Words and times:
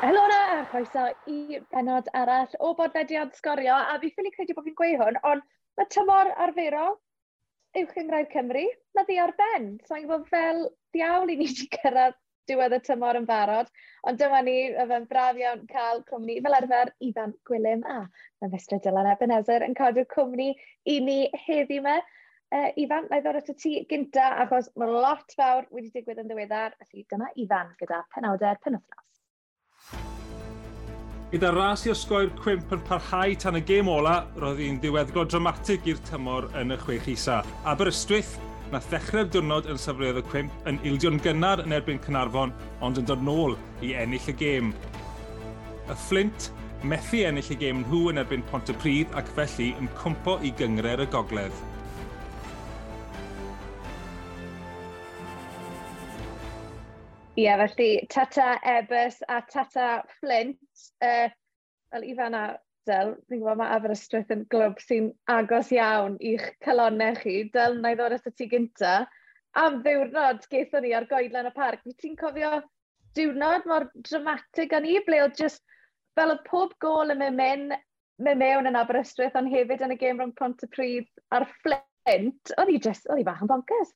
Helo 0.00 0.20
na, 0.28 0.36
a 0.60 0.60
chroeso 0.64 1.02
i 1.28 1.58
benod 1.74 2.06
arall 2.16 2.54
o 2.66 2.70
bodlediad 2.76 3.34
sgorio, 3.36 3.74
a 3.76 3.98
fi 4.00 4.08
ffili 4.14 4.30
credu 4.32 4.54
bod 4.56 4.64
fi'n 4.64 4.76
gweud 4.78 5.00
hwn, 5.02 5.18
ond 5.28 5.42
mae 5.76 5.88
tymor 5.92 6.30
arferol 6.44 6.94
uwch 7.76 7.98
yng 8.00 8.06
Nghaer 8.08 8.30
Cymru, 8.30 8.62
na 8.96 9.04
ddi 9.04 9.18
ar 9.20 9.34
ben. 9.40 9.66
So 9.84 9.98
i'n 9.98 10.06
gwybod 10.06 10.30
fel 10.30 10.62
diawl 10.96 11.28
i 11.28 11.36
ni 11.36 11.50
wedi 11.50 11.68
cyrraedd 11.74 12.16
diwedd 12.48 12.76
y 12.78 12.80
tymor 12.86 13.18
yn 13.20 13.26
barod, 13.28 13.68
ond 14.08 14.22
dyma 14.22 14.40
ni, 14.46 14.54
y 14.72 14.86
fe'n 14.94 15.04
braf 15.10 15.42
iawn 15.42 15.66
cael 15.74 16.00
cwmni 16.08 16.38
fel 16.48 16.58
arfer 16.62 16.94
Ifan 17.10 17.36
Gwilym 17.50 17.84
a 17.84 17.98
mae 18.06 18.54
Mestr 18.54 18.80
Dylan 18.80 19.10
Ebenezer 19.12 19.68
yn 19.68 19.76
cadw 19.82 20.06
cwmni 20.16 20.48
i 20.94 20.96
ni 21.10 21.18
heddi 21.44 21.82
yma. 21.82 21.98
Uh, 22.56 22.72
Ifan, 22.86 23.04
na 23.12 23.20
i 23.20 23.26
ddod 23.26 23.42
at 23.44 23.52
y 23.52 23.58
ti 23.66 23.76
gynta, 23.92 24.32
achos 24.46 24.72
mae 24.80 24.96
lot 24.96 25.36
fawr 25.36 25.68
wedi 25.76 25.92
digwydd 25.92 26.24
yn 26.24 26.32
ddiweddar, 26.32 26.80
felly 26.80 27.04
dyma 27.12 27.28
Ifan 27.44 27.76
gyda 27.84 28.00
penawdau'r 28.16 28.64
penwthnos. 28.64 29.09
Gyda 31.30 31.52
ras 31.54 31.84
i 31.86 31.92
osgoi'r 31.92 32.32
cwimp 32.40 32.72
yn 32.74 32.80
parhau 32.88 33.36
tan 33.38 33.54
y 33.54 33.60
gêm 33.62 33.86
ola, 33.86 34.16
roedd 34.42 34.58
hi'n 34.58 34.80
ddiweddglo 34.82 35.22
dramatig 35.30 35.84
i'r 35.86 36.00
tymor 36.08 36.48
yn 36.58 36.74
y 36.74 36.78
chwech 36.80 37.06
isa. 37.12 37.36
Aberystwyth 37.70 38.32
na 38.72 38.80
ddechrau'r 38.82 39.28
diwrnod 39.30 39.68
yn 39.70 39.78
safleoedd 39.78 40.18
y 40.18 40.24
cwimp 40.32 40.66
yn 40.66 40.80
ildio'n 40.90 41.22
gynnar 41.22 41.62
yn 41.62 41.76
erbyn 41.76 42.02
Cynarfon, 42.02 42.50
ond 42.82 42.98
yn 42.98 43.06
dod 43.06 43.22
nôl 43.22 43.54
i 43.78 43.92
ennill 44.02 44.26
y 44.26 44.34
gêm. 44.42 44.74
Y 45.86 45.98
Flint 46.08 46.50
methu 46.82 47.22
ennill 47.28 47.54
y 47.54 47.60
gêm 47.62 47.84
nhw 47.84 48.08
yn 48.10 48.24
erbyn 48.24 48.42
Pont 48.50 48.74
y 48.74 48.80
Pryd 48.82 49.14
ac 49.20 49.30
felly 49.38 49.70
yn 49.78 49.92
cwmpo 50.02 50.40
i 50.42 50.50
gyngre'r 50.58 51.06
y 51.06 51.12
gogledd. 51.14 51.62
Ie, 57.38 57.44
yeah, 57.44 57.60
felly 57.68 58.06
tata 58.10 58.58
Ebus 58.66 59.22
a 59.28 59.40
tata 59.42 60.02
Flint. 60.18 60.58
Uh, 61.00 61.28
fel 61.92 62.02
Ifan 62.02 62.34
a 62.34 62.58
Del, 62.88 63.12
fi'n 63.28 63.38
gwybod 63.38 63.60
mae 63.60 63.70
Aberystwyth 63.76 64.32
yn 64.34 64.42
glwb 64.50 64.80
sy'n 64.82 65.10
agos 65.30 65.70
iawn 65.70 66.16
i'ch 66.26 66.48
calonau 66.64 67.14
chi. 67.20 67.36
Del, 67.54 67.78
na 67.78 67.92
i 67.94 67.98
ddod 67.98 68.16
at 68.16 68.26
y 68.26 68.32
tu 68.34 68.48
gynta. 68.50 68.94
Am 69.62 69.78
ddiwrnod 69.84 70.48
geithon 70.50 70.82
ni 70.86 70.90
ar 70.96 71.06
goedlan 71.12 71.46
y 71.46 71.54
parc. 71.54 71.84
Fi 71.86 71.94
ti'n 72.02 72.18
cofio 72.18 72.50
diwrnod 73.14 73.70
mor 73.70 73.86
dramatig 74.08 74.74
o'n 74.74 74.90
i, 74.90 74.98
ble 75.06 75.22
oedd 75.22 75.38
just 75.38 75.62
fel 76.18 76.34
y 76.34 76.38
pob 76.50 76.74
gol 76.82 77.14
yn 77.14 77.22
mynd 77.22 77.38
mewn, 77.38 77.78
mewn 78.42 78.72
yn 78.72 78.80
Aberystwyth, 78.80 79.38
ond 79.38 79.54
hefyd 79.54 79.86
yn 79.86 79.94
y 79.94 80.00
gêm 80.02 80.18
rhwng 80.18 80.34
Pontypridd 80.40 81.10
a'r 81.36 81.46
Flint, 81.60 82.56
oedd 82.58 82.74
i, 82.74 82.82
just, 82.82 83.06
oedd 83.06 83.22
i 83.22 83.28
bach 83.30 83.46
yn 83.46 83.54
bonkers. 83.54 83.94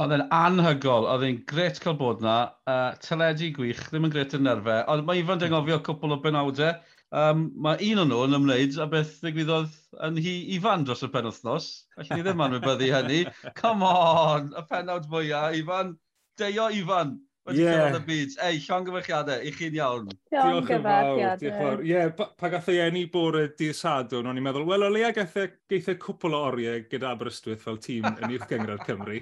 Oedd 0.00 0.14
e'n 0.16 0.22
anhygol, 0.32 1.04
oedd 1.12 1.24
e'n 1.26 1.40
gret 1.50 1.76
cael 1.84 1.96
bod 2.00 2.22
na, 2.24 2.36
uh, 2.70 2.94
teledu 3.04 3.50
gwych, 3.58 3.82
ddim 3.90 4.06
yn 4.08 4.12
gret 4.14 4.32
yn 4.38 4.46
nerfau, 4.46 4.78
ond 4.88 5.04
mae 5.04 5.20
Ifan 5.20 5.42
dengofio 5.42 5.76
cwpl 5.84 6.14
o 6.14 6.18
benawdau, 6.24 6.78
um, 7.22 7.42
mae 7.66 7.90
un 7.90 8.00
o'n 8.00 8.08
nhw'n 8.08 8.38
ymwneud 8.38 8.78
a 8.80 8.86
beth 8.94 9.18
ddigwyddodd 9.20 9.74
yn 10.08 10.16
hi 10.24 10.32
Ifan 10.56 10.86
dros 10.88 11.04
y 11.04 11.10
penwthnos. 11.12 11.66
Felly 11.98 12.22
ni 12.22 12.24
ddim 12.24 12.40
yn 12.40 12.46
anwybyddu 12.46 12.88
hynny. 12.94 13.20
Come 13.60 13.90
on, 13.90 14.48
y 14.56 14.64
penawd 14.70 15.10
mwyaf, 15.12 15.58
Ifan, 15.60 15.92
deio 16.40 16.70
Ifan 16.80 17.18
wedi 17.48 17.64
yeah. 17.64 17.78
cael 17.80 17.98
y 17.98 18.02
byd. 18.06 18.36
Ei, 18.46 18.60
llon 18.64 18.86
gyfechiadau, 18.86 19.42
i 19.42 19.52
chi'n 19.56 19.78
iawn. 19.78 20.10
Diolch 20.32 20.50
Llon 20.52 20.68
gyfechiadau. 20.68 21.80
Ie, 21.82 21.90
yeah, 21.90 22.12
pa, 22.18 22.28
pa 22.38 22.52
gath 22.52 22.70
ei 22.72 22.82
enni 22.84 23.04
bore 23.12 23.48
dydd 23.58 23.78
sadwn, 23.78 24.28
o'n 24.30 24.38
i'n 24.40 24.46
meddwl, 24.46 24.66
wel, 24.68 24.86
o 24.86 24.92
leia 24.92 25.12
geithio 25.16 25.48
e, 25.48 25.80
e 25.80 25.98
cwpl 26.06 26.38
o 26.38 26.44
oriau 26.52 26.84
gyda 26.92 27.10
Aberystwyth 27.16 27.64
fel 27.64 27.80
tîm 27.82 28.06
yn 28.12 28.36
uwch 28.36 28.46
gyngor 28.50 28.84
Cymru, 28.86 29.18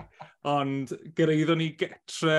ond 0.51 0.95
gyreiddo 1.17 1.57
ni 1.59 1.73
getre 1.81 2.39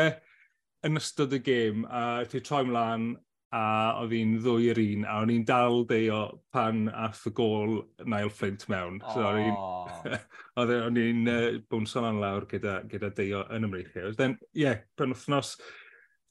yn 0.85 0.97
ystod 0.97 1.33
y 1.37 1.41
gêm, 1.45 1.85
a 1.85 2.23
ti 2.29 2.41
troi 2.45 2.63
mlaen, 2.67 3.11
a 3.51 3.63
oedd 3.99 4.13
hi'n 4.15 4.37
ddwy 4.39 4.69
yr 4.71 4.79
un, 4.79 5.01
a 5.03 5.17
o'n 5.21 5.31
i'n 5.33 5.43
dal 5.47 5.81
deio 5.87 6.21
pan 6.55 6.85
ath 6.87 7.25
y 7.27 7.33
gol 7.35 7.81
Niall 8.07 8.31
Flint 8.31 8.63
mewn. 8.71 9.01
So, 9.11 9.25
o'n 9.27 10.99
i'n 11.01 11.27
uh, 11.27 11.35
e, 11.35 11.59
bwnsol 11.67 12.07
lan 12.07 12.21
lawr 12.23 12.47
gyda, 12.51 12.77
gyda 12.91 13.11
deio 13.17 13.43
yn 13.51 13.67
ymreithio. 13.67 14.13
Then, 14.15 14.37
ie, 14.53 14.63
yeah, 14.63 14.79
pen 14.95 15.11
wythnos, 15.11 15.57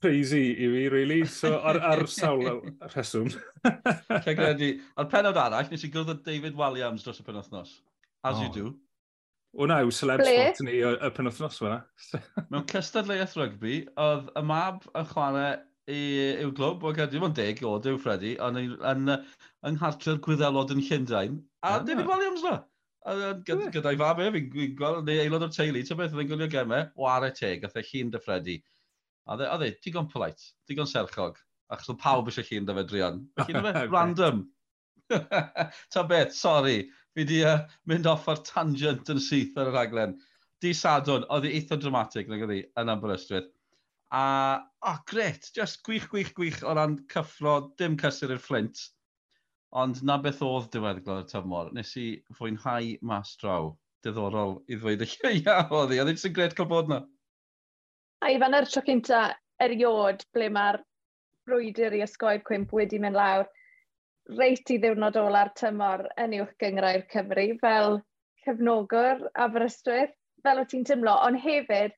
crazy 0.00 0.42
i 0.52 0.68
fi, 0.74 0.84
really. 0.92 1.24
So, 1.28 1.54
ar, 1.58 1.80
ar 1.92 2.04
sawl 2.10 2.60
rheswm. 2.92 3.32
Cegredu. 4.26 4.74
A'r 4.96 5.08
penod 5.12 5.40
arall, 5.40 5.70
nes 5.72 5.86
i 5.86 5.90
gwrdd 5.92 6.22
David 6.26 6.58
Williams 6.58 7.06
dros 7.06 7.20
y 7.22 7.26
penwthnos. 7.26 7.80
As 8.24 8.38
oh. 8.38 8.44
you 8.44 8.52
do. 8.54 8.72
O 9.58 9.66
na, 9.66 9.80
yw 9.82 9.90
celeb 9.94 10.22
sport 10.22 10.62
ni 10.66 10.78
y 10.86 11.10
penwthnos 11.16 11.58
fyna. 11.58 11.80
Mewn 12.52 12.68
cystadleuaeth 12.70 13.36
rygbi, 13.38 13.82
oedd 13.98 14.30
y 14.38 14.44
mab 14.46 14.86
yn 14.94 15.08
chwarae 15.10 15.58
i'w 15.90 16.50
glwb, 16.54 16.84
o 16.86 16.92
gadw, 16.94 17.16
dim 17.16 17.26
ond 17.26 17.38
deg 17.38 17.62
o 17.66 17.76
dew 17.82 17.98
Freddy, 17.98 18.36
ond 18.42 18.60
yn, 18.60 18.74
yn, 18.86 19.14
yng 19.66 19.78
Nghartre'r 19.78 20.20
Gwyddelod 20.22 20.74
yn 20.74 20.82
Llundain, 20.86 21.40
a 21.64 21.72
yeah. 21.74 21.86
David 21.88 22.10
Williams 22.10 22.44
na. 22.46 22.60
Gyda'i 23.48 23.98
fab 23.98 24.20
e, 24.20 24.28
fi'n 24.36 24.76
gweld 24.78 25.08
neu 25.08 25.22
aelod 25.24 25.48
o'r 25.48 25.54
teulu, 25.54 25.82
ti'n 25.82 25.98
beth, 25.98 26.14
oedd 26.14 26.30
gwylio 26.30 26.50
gemau, 26.52 26.86
o 26.94 27.08
ar 27.10 27.26
y 27.26 27.32
teg, 27.34 27.66
a 27.66 27.72
e 27.72 27.86
llun 27.88 28.12
dy 28.14 28.22
Freddy. 28.22 28.60
A 29.30 29.36
dde, 29.38 29.46
a 29.46 29.58
dde, 29.60 29.70
digon 29.84 30.08
polite, 30.10 30.52
digon 30.68 30.88
serchog. 30.90 31.38
Achos 31.70 31.92
oedd 31.92 32.00
pawb 32.02 32.30
eisiau 32.30 32.48
llun 32.48 32.66
da 32.66 32.74
fe 32.74 32.86
drion. 32.90 33.20
Felly 33.38 33.62
fe, 33.66 33.84
random. 33.92 34.42
Ta 35.94 36.02
beth, 36.10 36.34
sori. 36.34 36.80
Fi 37.14 37.26
di 37.26 37.40
uh, 37.46 37.60
mynd 37.90 38.08
off 38.10 38.26
ar 38.30 38.42
tangent 38.46 39.10
yn 39.12 39.22
syth 39.22 39.58
ar 39.58 39.70
y 39.70 39.74
raglen. 39.76 40.16
Di 40.62 40.72
sadwn, 40.76 41.26
oedd 41.30 41.46
hi 41.46 41.52
eitha 41.58 41.78
dramatig, 41.78 42.30
nag 42.30 42.42
oedd 42.46 42.54
hi, 42.56 42.62
yn 42.82 42.90
Aberystwyth. 42.92 43.52
A, 44.10 44.24
oh, 44.90 44.98
gret, 45.06 45.46
just 45.54 45.84
gwych, 45.86 46.08
gwych, 46.10 46.34
gwych 46.34 46.64
o 46.66 46.74
ran 46.74 46.98
cyffro, 47.12 47.54
dim 47.78 47.94
cysur 48.02 48.34
i'r 48.34 48.42
Flint. 48.42 48.82
Ond 49.70 50.02
na 50.02 50.18
beth 50.18 50.42
oedd 50.42 50.66
diweddglo'r 50.74 51.28
tymor. 51.30 51.70
Nes 51.76 51.94
i 52.02 52.08
fwynhau 52.34 52.96
mas 53.06 53.36
draw. 53.38 53.70
Diddorol 54.02 54.58
i 54.66 54.78
ddweud 54.80 55.06
y 55.06 55.10
lleia 55.14 55.60
oedd 55.68 55.94
hi. 55.94 56.02
Oedd 56.02 56.10
hi'n 56.16 56.34
gret 56.34 56.58
cael 56.58 56.70
bod 56.70 56.90
na. 56.90 57.04
A 58.20 58.28
i 58.28 58.38
fan 58.40 58.52
yr 58.56 58.66
tro 58.68 58.82
cynta 58.86 59.18
eriod 59.64 60.22
ble 60.36 60.50
mae'r 60.52 60.76
brwydr 61.48 61.94
i 61.96 62.02
ysgoed 62.04 62.42
cwmp 62.48 62.74
wedi 62.76 62.98
mynd 63.00 63.16
lawr, 63.16 63.46
reit 64.40 64.72
i 64.74 64.76
ddiwrnod 64.82 65.16
ola'r 65.20 65.50
tymor 65.60 66.04
yn 66.24 66.34
uwch 66.38 66.52
gyngrau'r 66.60 67.06
Cymru 67.14 67.46
fel 67.62 67.96
cefnogwr 68.44 69.24
Aberystwyth, 69.46 70.12
fel 70.44 70.60
o 70.60 70.66
ti'n 70.68 70.84
tymlo, 70.90 71.14
ond 71.28 71.40
hefyd, 71.46 71.96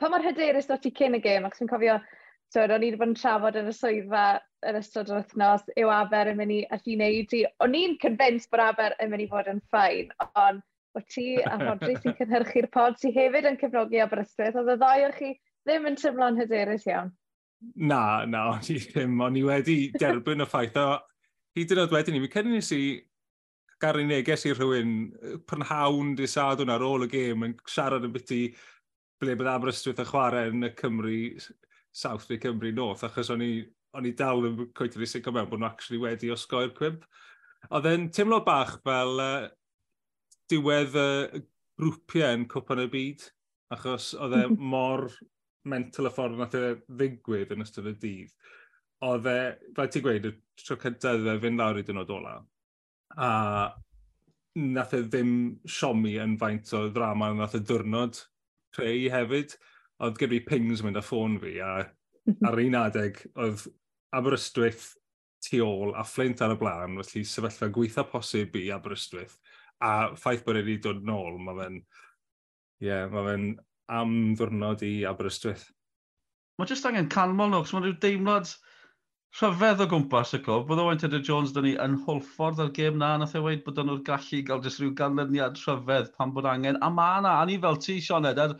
pa 0.00 0.12
mor 0.12 0.24
hyderus 0.28 0.68
o 0.70 0.78
ti 0.82 0.92
cyn 1.00 1.16
y 1.16 1.22
gêm, 1.24 1.48
ac 1.48 1.56
sy'n 1.56 1.72
cofio, 1.72 1.96
twyd, 2.52 2.76
o'n 2.76 2.84
i 2.84 2.90
wedi 2.90 3.00
bod 3.00 3.14
yn 3.14 3.18
trafod 3.22 3.58
yn 3.62 3.72
y 3.72 3.74
swyddfa 3.78 4.26
yn 4.68 4.80
ystod 4.82 5.10
yr 5.10 5.22
wythnos, 5.22 5.66
yw 5.80 5.94
Aber 5.96 6.32
yn 6.34 6.40
mynd 6.42 6.56
i 6.58 6.60
allu 6.76 6.98
wneud 7.00 7.36
i. 7.40 7.42
O'n 7.64 7.80
i'n 7.80 7.96
convinced 8.04 8.52
bod 8.52 8.66
Aber 8.68 8.96
yn 9.00 9.12
mynd 9.14 9.24
i 9.24 9.30
fod 9.32 9.48
yn 9.54 9.64
ffain, 9.72 10.12
ond 10.44 10.60
o 10.96 11.04
ti 11.08 11.28
a 11.40 11.56
Rodri 11.64 11.96
sy'n 11.96 12.20
cynhyrchu'r 12.20 12.70
pod, 12.76 13.00
ti 13.00 13.16
hefyd 13.16 13.48
yn 13.50 13.60
cefnogi 13.64 14.04
Aberystwyth, 14.04 14.60
oedd 14.60 14.76
y 14.76 14.80
ddau 14.84 15.08
o'ch 15.08 15.20
chi 15.24 15.34
ddim 15.66 15.90
yn 15.90 15.98
tymlo'n 15.98 16.38
hyderus 16.40 16.86
iawn. 16.88 17.10
Na, 17.74 18.24
na, 18.28 18.46
o'n 18.54 18.70
i 18.70 18.78
ddim. 18.78 19.20
O'n 19.24 19.36
i 19.40 19.42
wedi 19.46 19.76
derbyn 19.98 20.44
y 20.44 20.48
ffaith. 20.48 20.78
O, 20.78 20.96
hyd 21.56 21.72
yn 21.74 21.82
oed 21.82 21.94
wedyn 21.94 22.16
ni, 22.16 22.22
mi 22.22 22.30
cynnes 22.32 22.70
i 22.76 22.82
garu 23.82 24.04
neges 24.06 24.46
i 24.48 24.54
rhywun 24.54 24.92
prynhawn 25.48 26.14
disadwn 26.16 26.72
ar 26.72 26.84
ôl 26.84 27.04
y 27.04 27.10
gêm 27.12 27.44
yn 27.44 27.54
siarad 27.68 28.06
yn 28.08 28.14
byty 28.14 28.40
ble 29.20 29.36
bydd 29.36 29.50
Aberystwyth 29.52 30.00
yn 30.02 30.08
chwarae 30.10 30.50
yn 30.52 30.68
y 30.68 30.72
Cymru, 30.76 31.18
South 31.96 32.26
neu 32.30 32.40
Cymru 32.40 32.72
North, 32.76 33.04
achos 33.08 33.32
o'n 33.32 33.44
i, 33.44 33.52
o'n 33.96 34.08
i 34.08 34.12
dal 34.16 34.44
yn 34.48 34.66
coetio'n 34.76 35.04
i 35.04 35.08
sicr 35.08 35.32
mewn 35.32 35.48
bod 35.50 35.62
nhw 35.62 35.70
actually 35.70 36.00
wedi 36.02 36.32
osgoi'r 36.32 36.74
cwib. 36.76 37.04
Oedd 37.72 37.88
e'n 37.90 38.10
teimlo 38.14 38.42
bach 38.46 38.76
fel 38.84 39.22
uh, 39.22 39.46
diwedd 40.52 40.96
y 41.00 41.06
uh, 41.06 41.46
grwpiau 41.80 42.36
yn 42.36 42.44
cwpan 42.52 42.84
y 42.84 42.90
byd, 42.92 43.24
achos 43.76 44.12
oedd 44.20 44.36
e 44.36 44.44
mor 44.74 45.08
mental 45.68 46.10
y 46.10 46.12
ffordd 46.14 46.38
nath 46.40 46.56
e 46.58 46.66
ddigwydd 46.86 47.54
yn 47.56 47.64
ystod 47.64 47.90
y 47.90 47.94
dydd, 48.02 48.34
oedd 49.06 49.26
e, 49.30 49.38
fel 49.76 49.90
ti'n 49.92 50.04
gweud, 50.04 50.28
y 50.30 50.62
tro 50.62 50.78
cyntaf 50.80 51.18
oedd 51.18 51.32
e 51.34 51.40
fynd 51.42 51.60
lawr 51.60 51.80
i 51.80 51.84
dynod 51.86 52.12
ola. 52.16 52.36
A 53.16 53.30
nath 54.56 54.94
e 54.96 55.02
ddim 55.04 55.32
siomi 55.68 56.16
yn 56.22 56.36
faint 56.40 56.72
o 56.76 56.86
ddrama 56.88 57.32
nath 57.36 57.56
e 57.58 57.62
diwrnod 57.64 58.22
creu 58.76 59.10
hefyd. 59.12 59.56
Oedd 60.04 60.18
gyda 60.20 60.36
fi 60.36 60.44
pings 60.44 60.82
mynd 60.84 61.00
â 61.00 61.02
ffôn 61.04 61.38
fi 61.40 61.56
a 61.64 61.72
mhm. 61.80 62.48
ar 62.48 62.60
un 62.60 62.78
adeg 62.82 63.22
oedd 63.34 63.66
Aberystwyth 64.16 64.90
tu 65.44 65.60
ôl 65.64 65.94
a 65.96 66.04
fflint 66.06 66.40
ar 66.42 66.54
y 66.54 66.58
blaen, 66.60 66.98
felly 67.02 67.22
sefyllfa 67.28 67.68
gweitha 67.72 68.04
posib 68.08 68.56
i 68.58 68.68
Aberystwyth. 68.74 69.36
A 69.84 70.16
ffaith 70.16 70.44
bod 70.46 70.58
wedi 70.60 70.78
dod 70.82 71.04
nôl, 71.04 71.36
mae 71.42 71.58
fe'n... 71.60 71.78
Ie, 72.80 72.88
yeah, 72.88 73.06
mae 73.12 73.24
fe'n 73.28 73.46
am 73.92 74.34
ddwrnod 74.38 74.84
i 74.86 74.92
Aberystwyth? 75.08 75.68
Mae 76.56 76.70
jyst 76.70 76.86
angen 76.88 77.10
canmol 77.12 77.52
nhw, 77.52 77.62
mae 77.72 77.84
rhyw 77.84 77.98
deimlad 78.02 78.52
rhyfedd 79.36 79.82
o 79.84 79.86
gwmpas 79.90 80.32
y 80.36 80.40
clwb. 80.44 80.68
Bydd 80.70 80.80
Owen 80.80 81.00
Tedder 81.00 81.24
Jones 81.28 81.52
dyn 81.52 81.66
ni 81.68 81.74
yn 81.82 81.98
hwlffordd 82.06 82.62
ar 82.64 82.70
gêm 82.76 82.96
na, 83.02 83.10
nath 83.20 83.34
e 83.36 83.42
weid 83.44 83.64
bod 83.66 83.82
nhw'n 83.82 84.04
gallu 84.06 84.40
gael 84.48 84.62
jyst 84.64 84.80
rhyw 84.80 84.94
ganlyniad 84.96 85.60
rhyfedd 85.60 86.12
pan 86.16 86.32
bod 86.36 86.48
angen. 86.48 86.78
A 86.80 86.88
mae 86.92 87.20
yna, 87.20 87.34
a 87.42 87.48
ni 87.48 87.58
fel 87.60 87.76
ti, 87.82 87.98
Sioned, 88.04 88.40
er, 88.40 88.56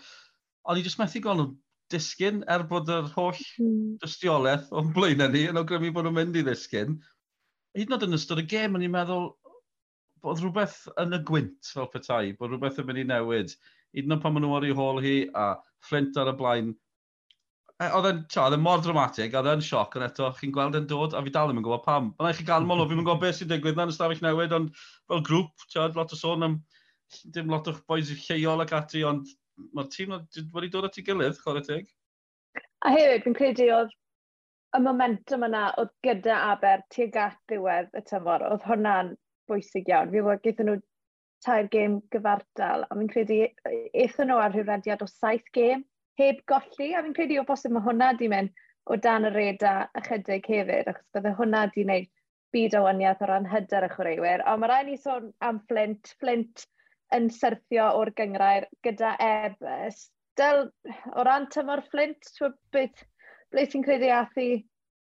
o'n 0.66 0.80
i 0.80 0.84
jyst 0.84 1.00
methu 1.00 1.22
gael 1.24 1.40
nhw 1.40 1.48
disgyn 1.92 2.42
er 2.50 2.66
bod 2.68 2.90
yr 2.90 3.08
holl 3.14 3.38
hmm. 3.38 3.96
dystiolaeth 4.02 4.72
o'n 4.74 4.92
blaenau 4.94 5.30
ni 5.32 5.46
yn 5.50 5.60
awgrymu 5.60 5.92
bod 5.94 6.08
nhw'n 6.08 6.18
mynd 6.18 6.38
i 6.40 6.44
ddisgyn. 6.46 6.96
Hyd 7.76 7.88
yn 7.88 7.96
oed 7.96 8.06
yn 8.08 8.18
ystod 8.18 8.42
y 8.42 8.46
gêm, 8.50 8.76
o'n 8.76 8.84
i'n 8.84 8.92
meddwl, 8.92 9.30
bod 10.24 10.42
rhywbeth 10.42 10.80
yn 11.02 11.14
y 11.14 11.22
gwynt 11.28 11.72
fel 11.72 11.88
petai, 11.92 12.34
bod 12.38 12.52
rhywbeth 12.52 12.80
yn 12.82 12.88
mynd 12.88 13.02
i 13.04 13.06
newid 13.12 13.56
hyd 13.96 14.08
yn 14.08 14.16
oed 14.16 14.24
pan 14.24 14.34
maen 14.36 14.44
nhw 14.46 14.56
ar 14.58 14.66
ei 14.68 14.76
hôl 14.76 15.00
hi, 15.04 15.16
a 15.34 15.54
flint 15.88 16.18
ar 16.20 16.32
y 16.32 16.36
blaen. 16.38 16.74
E, 17.76 17.88
oedd 17.92 18.08
e'n 18.08 18.62
mor 18.64 18.80
dramatig, 18.84 19.34
oedd 19.36 19.50
e'n 19.50 19.64
sioc, 19.64 19.96
ond 19.98 20.06
eto, 20.06 20.30
chi'n 20.38 20.52
gweld 20.54 20.78
e'n 20.78 20.88
dod, 20.88 21.16
a 21.16 21.20
fi 21.24 21.32
dal 21.32 21.50
ddim 21.50 21.60
yn 21.60 21.66
gwybod 21.66 21.84
pam. 21.84 22.12
Mae'n 22.16 22.32
eich 22.32 22.44
gael 22.48 22.68
mol 22.68 22.84
o, 22.84 22.88
fi'n 22.88 23.02
gwybod 23.02 23.20
beth 23.24 23.40
sy'n 23.40 23.50
digwydd 23.52 23.76
na'n 23.80 23.92
ystafell 23.92 24.22
newid, 24.24 24.54
ond 24.56 24.72
fel 25.10 25.24
grŵp, 25.28 25.66
tiod, 25.72 25.98
lot 25.98 26.14
o 26.14 26.20
sôn 26.20 26.46
am 26.46 26.56
dim 27.34 27.52
lot 27.52 27.68
o'ch 27.70 27.82
boes 27.88 28.10
lleol 28.24 28.64
ac 28.64 28.72
ati, 28.76 29.04
ond 29.06 29.28
mae'r 29.76 29.92
tîm 29.92 30.16
wedi 30.54 30.72
dod 30.72 30.88
at 30.88 30.98
ei 30.98 31.04
gilydd, 31.06 31.38
chwer 31.42 31.60
teg. 31.68 31.92
A 32.84 32.92
hefyd, 32.92 33.24
fi'n 33.24 33.36
credu 33.36 33.68
oedd 33.76 33.92
y 34.76 34.82
momentum 34.82 35.46
yna 35.46 35.68
oedd 35.80 35.92
gyda 36.04 36.40
Aber 36.50 36.82
tuag 36.92 37.16
at 37.22 37.38
ddiwedd 37.50 37.94
y 37.96 38.02
tymor, 38.10 38.44
oedd 38.50 38.66
hwnna'n 38.68 39.14
bwysig 39.50 39.88
iawn. 39.92 40.10
Fi'n 40.10 40.24
gwybod, 40.24 40.42
gaethon 40.44 40.70
nhw 40.70 40.80
tair 41.44 41.68
gêm 41.72 42.00
gyfartal, 42.14 42.86
a 42.86 42.96
fi'n 42.96 43.10
credu 43.12 43.40
eithon 43.92 44.30
nhw 44.30 44.38
ar 44.42 44.54
rhywrediad 44.54 45.02
o 45.04 45.08
saith 45.10 45.48
gêm 45.56 45.84
heb 46.20 46.40
golli, 46.50 46.92
a 46.94 47.02
fi'n 47.04 47.16
credu 47.16 47.40
o 47.40 47.46
bosib 47.48 47.74
mae 47.74 47.84
hwnna 47.84 48.12
di 48.18 48.30
mynd 48.32 48.54
o 48.86 48.96
dan 49.02 49.26
y 49.28 49.32
reda 49.34 49.74
ychydig 49.98 50.46
hefyd, 50.48 50.92
achos 50.92 51.06
bydde 51.14 51.34
hwnna 51.40 51.66
di 51.74 51.84
wneud 51.84 52.08
byd 52.54 52.76
o 52.78 52.84
waniaeth 52.86 53.24
o 53.24 53.28
ran 53.30 53.48
hyder 53.50 53.86
y 53.86 53.90
chwaraewyr. 53.92 54.44
Ond 54.46 54.62
mae 54.62 54.70
rhaid 54.70 54.90
ni 54.90 54.96
sôn 55.00 55.32
am 55.44 55.58
Flint, 55.70 56.14
Flint 56.20 56.66
yn 57.14 57.28
syrthio 57.34 57.88
o'r 57.98 58.12
gyngrair 58.18 58.68
gyda 58.86 59.16
Ebers. 59.22 60.06
Dyl, 60.38 60.66
o 61.16 61.26
ran 61.26 61.48
tymor 61.52 61.82
Flint, 61.90 62.30
beth, 62.74 63.04
ble 63.52 63.66
ti'n 63.66 63.84
credu 63.86 64.10
ath 64.14 64.38
i, 64.40 64.48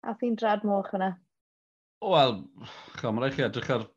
ath 0.07 0.25
i'n 0.25 0.38
drad 0.39 0.65
moch 0.68 0.91
yna? 0.97 1.13
Wel, 2.06 2.38
chymryd 3.00 3.38
chi 3.38 3.45
edrych 3.47 3.71
ar 3.77 3.88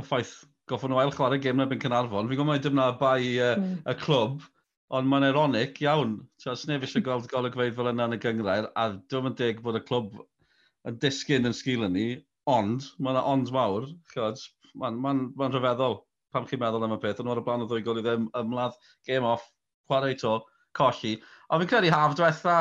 y 0.00 0.04
ffaith 0.04 0.38
goffon 0.70 0.92
nhw 0.92 1.02
ail 1.02 1.12
chwarae 1.14 1.40
gêm 1.42 1.58
na 1.60 1.66
byn 1.70 1.82
Cynarfon. 1.82 2.30
Fi'n 2.30 2.38
gwybod 2.40 2.50
mae 2.50 2.62
dim 2.64 2.80
bai 3.00 3.20
uh, 3.42 3.52
mm. 3.58 3.76
y 3.90 3.94
clwb, 4.04 4.44
ond 4.96 5.10
mae'n 5.10 5.28
ironic 5.30 5.80
iawn. 5.84 6.18
So, 6.42 6.54
sneb 6.58 6.86
eisiau 6.86 7.04
gweld 7.06 7.28
golygfeidd 7.32 7.76
fel 7.78 7.90
yna 7.92 8.08
yn 8.10 8.16
y 8.16 8.20
gyngrair, 8.22 8.70
a 8.78 8.90
dwi'n 9.12 9.30
yn 9.32 9.38
deg 9.38 9.62
bod 9.66 9.78
y 9.78 9.82
clwb 9.86 10.18
yn 10.88 11.00
disgyn 11.02 11.48
yn 11.50 11.56
sgil 11.56 11.86
ni, 11.92 12.08
ond, 12.50 12.86
mae'n 12.98 13.20
ond 13.20 13.52
mawr, 13.54 13.90
chod, 14.14 14.40
mae'n 14.78 14.98
ma, 15.02 15.14
n, 15.16 15.26
ma 15.36 15.50
n 15.50 15.56
rhyfeddol 15.56 16.00
pam 16.34 16.46
chi'n 16.46 16.62
meddwl 16.62 16.86
am 16.86 16.94
y 16.94 17.00
peth, 17.02 17.20
ond 17.22 17.32
o'r 17.32 17.42
blaen 17.46 17.64
o 17.64 17.68
ddwy 17.68 17.84
gol 17.86 18.00
i 18.00 18.04
ddim 18.06 18.28
ymladd, 18.38 18.76
game 19.08 19.26
off, 19.26 19.46
chwarae 19.90 20.16
to, 20.18 20.38
colli. 20.78 21.16
Ond 21.50 21.62
fi'n 21.62 21.70
credu 21.72 21.92
haf 21.94 22.16
diwetha, 22.18 22.58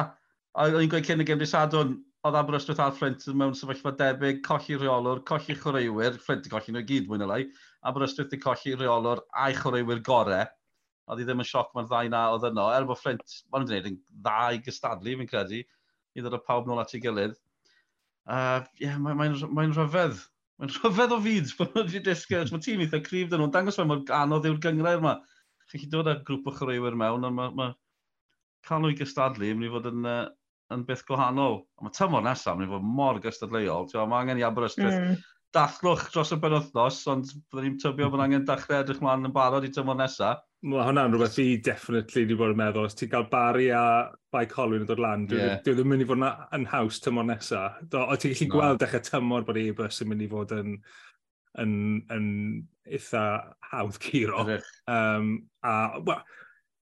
o'n 0.59 0.79
i'n 0.81 0.91
gweud 0.91 1.05
cyn 1.07 1.23
y 1.23 1.27
gym 1.29 1.41
disadwn, 1.41 1.97
oedd 2.27 2.35
Aberystwyth 2.35 2.81
a'r 2.83 2.95
Fflint 2.95 3.25
mewn 3.39 3.53
sefyllfa 3.55 3.93
debyg, 3.99 4.41
colli 4.43 4.75
reolwr, 4.79 5.21
colli 5.27 5.55
chwaraewyr, 5.55 6.17
Fflint 6.19 6.47
i 6.47 6.51
colli 6.51 6.73
nhw 6.75 6.81
i 6.83 6.87
gyd 6.89 7.07
mwy 7.07 7.19
na 7.21 7.27
lai, 7.29 7.43
Aberystwyth 7.87 8.35
i 8.35 8.39
colli 8.43 8.73
reolwr 8.75 9.21
a'i 9.43 9.55
chwaraewyr 9.55 10.01
gorau, 10.07 10.49
oedd 11.09 11.21
hi 11.21 11.27
ddim 11.27 11.43
yn 11.43 11.47
sioc 11.47 11.69
mae'r 11.75 11.87
ddau 11.87 12.09
na 12.11 12.23
oedd 12.33 12.49
yno, 12.49 12.65
er 12.75 12.87
bod 12.89 12.99
Fflint, 12.99 13.37
maen 13.47 13.63
nhw'n 13.63 13.69
gwneud 13.71 13.87
yn 13.91 14.01
dda 14.25 14.39
i 14.55 14.59
gystadlu 14.65 15.15
fi'n 15.21 15.29
credu, 15.31 15.61
i 15.63 16.25
ddod 16.25 16.35
y 16.35 16.41
pawb 16.49 16.67
nôl 16.67 16.81
at 16.83 16.91
ei 16.97 17.01
gilydd. 17.05 17.37
Uh, 18.29 18.59
yeah, 18.83 18.99
mae'n 18.99 19.17
mae, 19.17 19.31
mae, 19.31 19.53
mae 19.55 19.71
rhyfedd, 19.71 20.19
mae'n 20.59 20.73
rhyfedd 20.75 21.15
o 21.15 21.21
fyd, 21.23 21.53
bod 21.57 21.71
nhw 21.71 21.85
wedi 21.85 22.03
disgyn, 22.09 22.51
mae 22.51 22.65
tîm 22.65 22.83
eitha 22.83 22.99
cryf 23.05 23.31
dyn 23.31 23.41
nhw'n 23.41 23.55
dangos 23.55 23.79
fe 23.79 23.87
mor 23.87 24.03
anodd 24.19 24.49
yw'r 24.49 24.59
gyngrair 24.67 24.99
yma. 24.99 25.15
Chi'n 25.71 25.89
dod 25.93 26.09
â 26.09 26.19
grŵp 26.25 26.49
o 26.49 26.53
chwaraewyr 26.57 26.97
mewn, 26.99 27.25
ond 27.29 27.37
mae 27.37 27.55
mae 27.55 27.73
cael 28.67 28.83
nhw 28.83 28.91
i 28.91 28.99
gystadlu, 28.99 29.47
mae'n 29.47 29.61
mynd 29.61 29.69
i 29.69 29.73
fod 29.77 29.89
yn 29.93 30.07
uh, 30.09 30.21
yn 30.73 30.85
beth 30.87 31.05
gwahanol. 31.07 31.63
Mae 31.83 31.95
tymor 31.95 32.23
nesaf 32.25 32.55
yn 32.55 32.61
mynd 32.61 32.69
i 32.69 32.75
fod 32.75 32.87
mor 32.99 33.19
gystadleuol. 33.23 33.89
Mae 34.09 34.23
angen 34.23 34.41
i 34.41 34.45
Aberystwyth 34.45 34.97
mm. 34.97 35.17
dachlwch 35.55 36.05
dros 36.13 36.33
y 36.35 36.37
benwthnos, 36.43 36.99
ond 37.09 37.31
byddwn 37.31 37.65
ni'n 37.65 37.81
tybio 37.81 38.11
bod 38.13 38.23
angen 38.25 38.45
dechrau 38.47 38.83
edrych 38.83 39.01
mlaen 39.03 39.29
yn 39.29 39.35
barod 39.35 39.65
i 39.65 39.73
tymor 39.73 39.97
nesaf. 39.99 40.43
Mae 40.69 40.83
hwnna'n 40.83 41.13
rhywbeth 41.13 41.37
i 41.39 41.47
definitely 41.63 42.25
wedi 42.25 42.35
bod 42.39 42.53
yn 42.53 42.59
meddwl. 42.59 42.89
Os 42.89 42.97
ti'n 42.99 43.11
cael 43.13 43.29
Barry 43.31 43.69
a 43.71 43.83
Bai 44.33 44.43
Colwyn 44.51 44.83
yn 44.83 44.89
dod 44.89 44.99
lan, 44.99 45.23
dwi, 45.29 45.39
yeah. 45.39 45.61
dwi 45.63 45.77
ddim 45.77 45.87
yn 45.87 45.93
mynd 45.93 46.03
i 46.03 46.09
fod 46.09 46.25
yn 46.57 46.65
haws 46.73 46.99
tymor 47.05 47.29
nesaf. 47.29 47.79
O 47.95 48.17
ti'n 48.19 48.35
gallu 48.35 48.49
no. 48.49 48.55
gweld 48.57 48.81
dechrau 48.83 49.05
tymor 49.07 49.47
bod 49.47 49.61
e-bus 49.61 50.03
yn 50.03 50.11
mynd 50.11 50.25
i 50.25 50.27
fod 50.33 50.51
yn, 50.57 50.75
yn, 51.63 51.71
yn, 51.71 52.11
yn 52.17 52.27
eitha 52.91 53.23
hawdd 53.71 54.01
curo. 54.03 54.45
Um, 54.91 55.31
a, 55.63 55.73
well, 56.03 56.21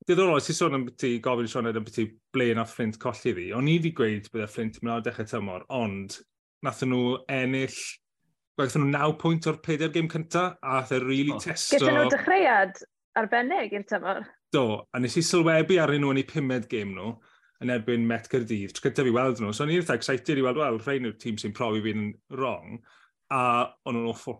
Diddorol, 0.08 0.40
ti'n 0.40 0.56
sôn 0.56 0.72
am 0.72 0.86
ambiti, 0.86 1.18
gofyn 1.20 1.50
Sioned 1.52 1.76
ambiti 1.76 2.06
ble 2.32 2.54
na 2.56 2.64
Flint 2.64 2.96
colli 3.02 3.34
fi. 3.36 3.48
O'n 3.56 3.68
i 3.68 3.74
wedi 3.76 3.90
gweud 3.96 4.30
bydd 4.32 4.46
y 4.46 4.52
Flint 4.54 4.78
yn 4.80 4.86
mynd 4.88 4.94
ar 4.94 5.02
dechrau 5.04 5.28
tymor, 5.28 5.66
ond 5.76 6.16
nathon 6.64 6.94
nhw 6.94 7.18
ennill, 7.36 7.80
Gwaethon 8.58 8.88
nhw 8.88 8.94
9 8.96 9.18
pwynt 9.22 9.48
o'r 9.52 9.60
4 9.66 9.92
game 9.94 10.10
cynta, 10.10 10.46
a 10.64 10.78
athau 10.80 10.98
e 10.98 11.04
really 11.04 11.36
oh. 11.36 11.42
testo... 11.44 11.76
Gyda 11.76 11.92
nhw 11.94 12.06
dechreuad 12.14 12.80
arbennig 13.20 13.76
i'r 13.76 13.84
tymor. 13.90 14.24
Do, 14.56 14.64
a 14.90 15.02
nes 15.04 15.20
i 15.20 15.26
sylwebu 15.28 15.78
arnyn 15.84 16.02
nhw 16.06 16.16
yn 16.16 16.22
eu 16.24 16.30
pumed 16.32 16.70
game 16.72 16.96
nhw, 16.96 17.12
yn 17.62 17.74
erbyn 17.76 18.08
Met 18.08 18.32
Gyrdydd, 18.32 18.74
trwy 18.78 18.88
gyda 18.88 19.06
fi 19.10 19.14
weld 19.20 19.44
nhw. 19.44 19.52
So 19.52 19.66
o'n 19.66 19.76
i'n 19.76 19.84
eitha 19.84 20.00
excited 20.00 20.40
i 20.40 20.48
weld, 20.48 20.64
wel, 20.64 20.80
rhain 20.88 21.06
yw'r 21.10 21.20
tîm 21.22 21.38
sy'n 21.42 21.54
profi 21.58 21.84
fi'n 21.84 22.10
wrong, 22.40 22.80
a 23.36 23.44
o'n 23.84 24.00
nhw'n 24.00 24.10
awful. 24.14 24.40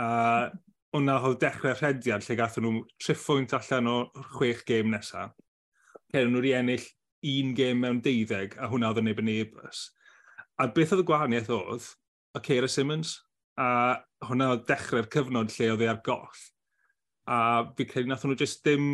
Uh, 0.00 0.48
hwnna 0.94 1.16
oedd 1.26 1.40
dechrau 1.42 1.74
rhediad 1.74 2.22
lle 2.22 2.36
gathen 2.38 2.64
nhw 2.68 2.84
triffwynt 3.02 3.54
allan 3.56 3.90
o 3.90 3.96
chwech 4.36 4.62
gêm 4.68 4.92
nesaf. 4.92 5.32
Ceren 6.14 6.30
nhw 6.30 6.42
wedi 6.42 6.54
ennill 6.54 6.86
un 7.34 7.54
gêm 7.58 7.80
mewn 7.82 8.00
deuddeg, 8.04 8.54
a 8.62 8.68
hwnna 8.70 8.92
oedd 8.92 9.00
yn 9.02 9.08
neb 9.10 9.22
yn 9.22 9.32
ebus. 9.32 9.88
A 10.62 10.68
beth 10.70 10.94
oedd 10.94 11.02
y 11.02 11.06
gwahaniaeth 11.08 11.50
oedd, 11.56 11.88
o 12.38 12.42
Keira 12.44 12.70
Simmons, 12.70 13.16
a 13.58 13.68
hwnna 14.28 14.52
oedd 14.54 14.66
dechrau'r 14.70 15.10
cyfnod 15.10 15.50
lle 15.56 15.70
oedd 15.74 15.82
e 15.82 15.90
ar 15.90 16.00
goll. 16.06 16.42
A 17.26 17.38
fi 17.74 17.88
credu 17.90 18.12
nath 18.12 18.26
nhw 18.28 18.38
jyst 18.38 18.62
dim 18.66 18.88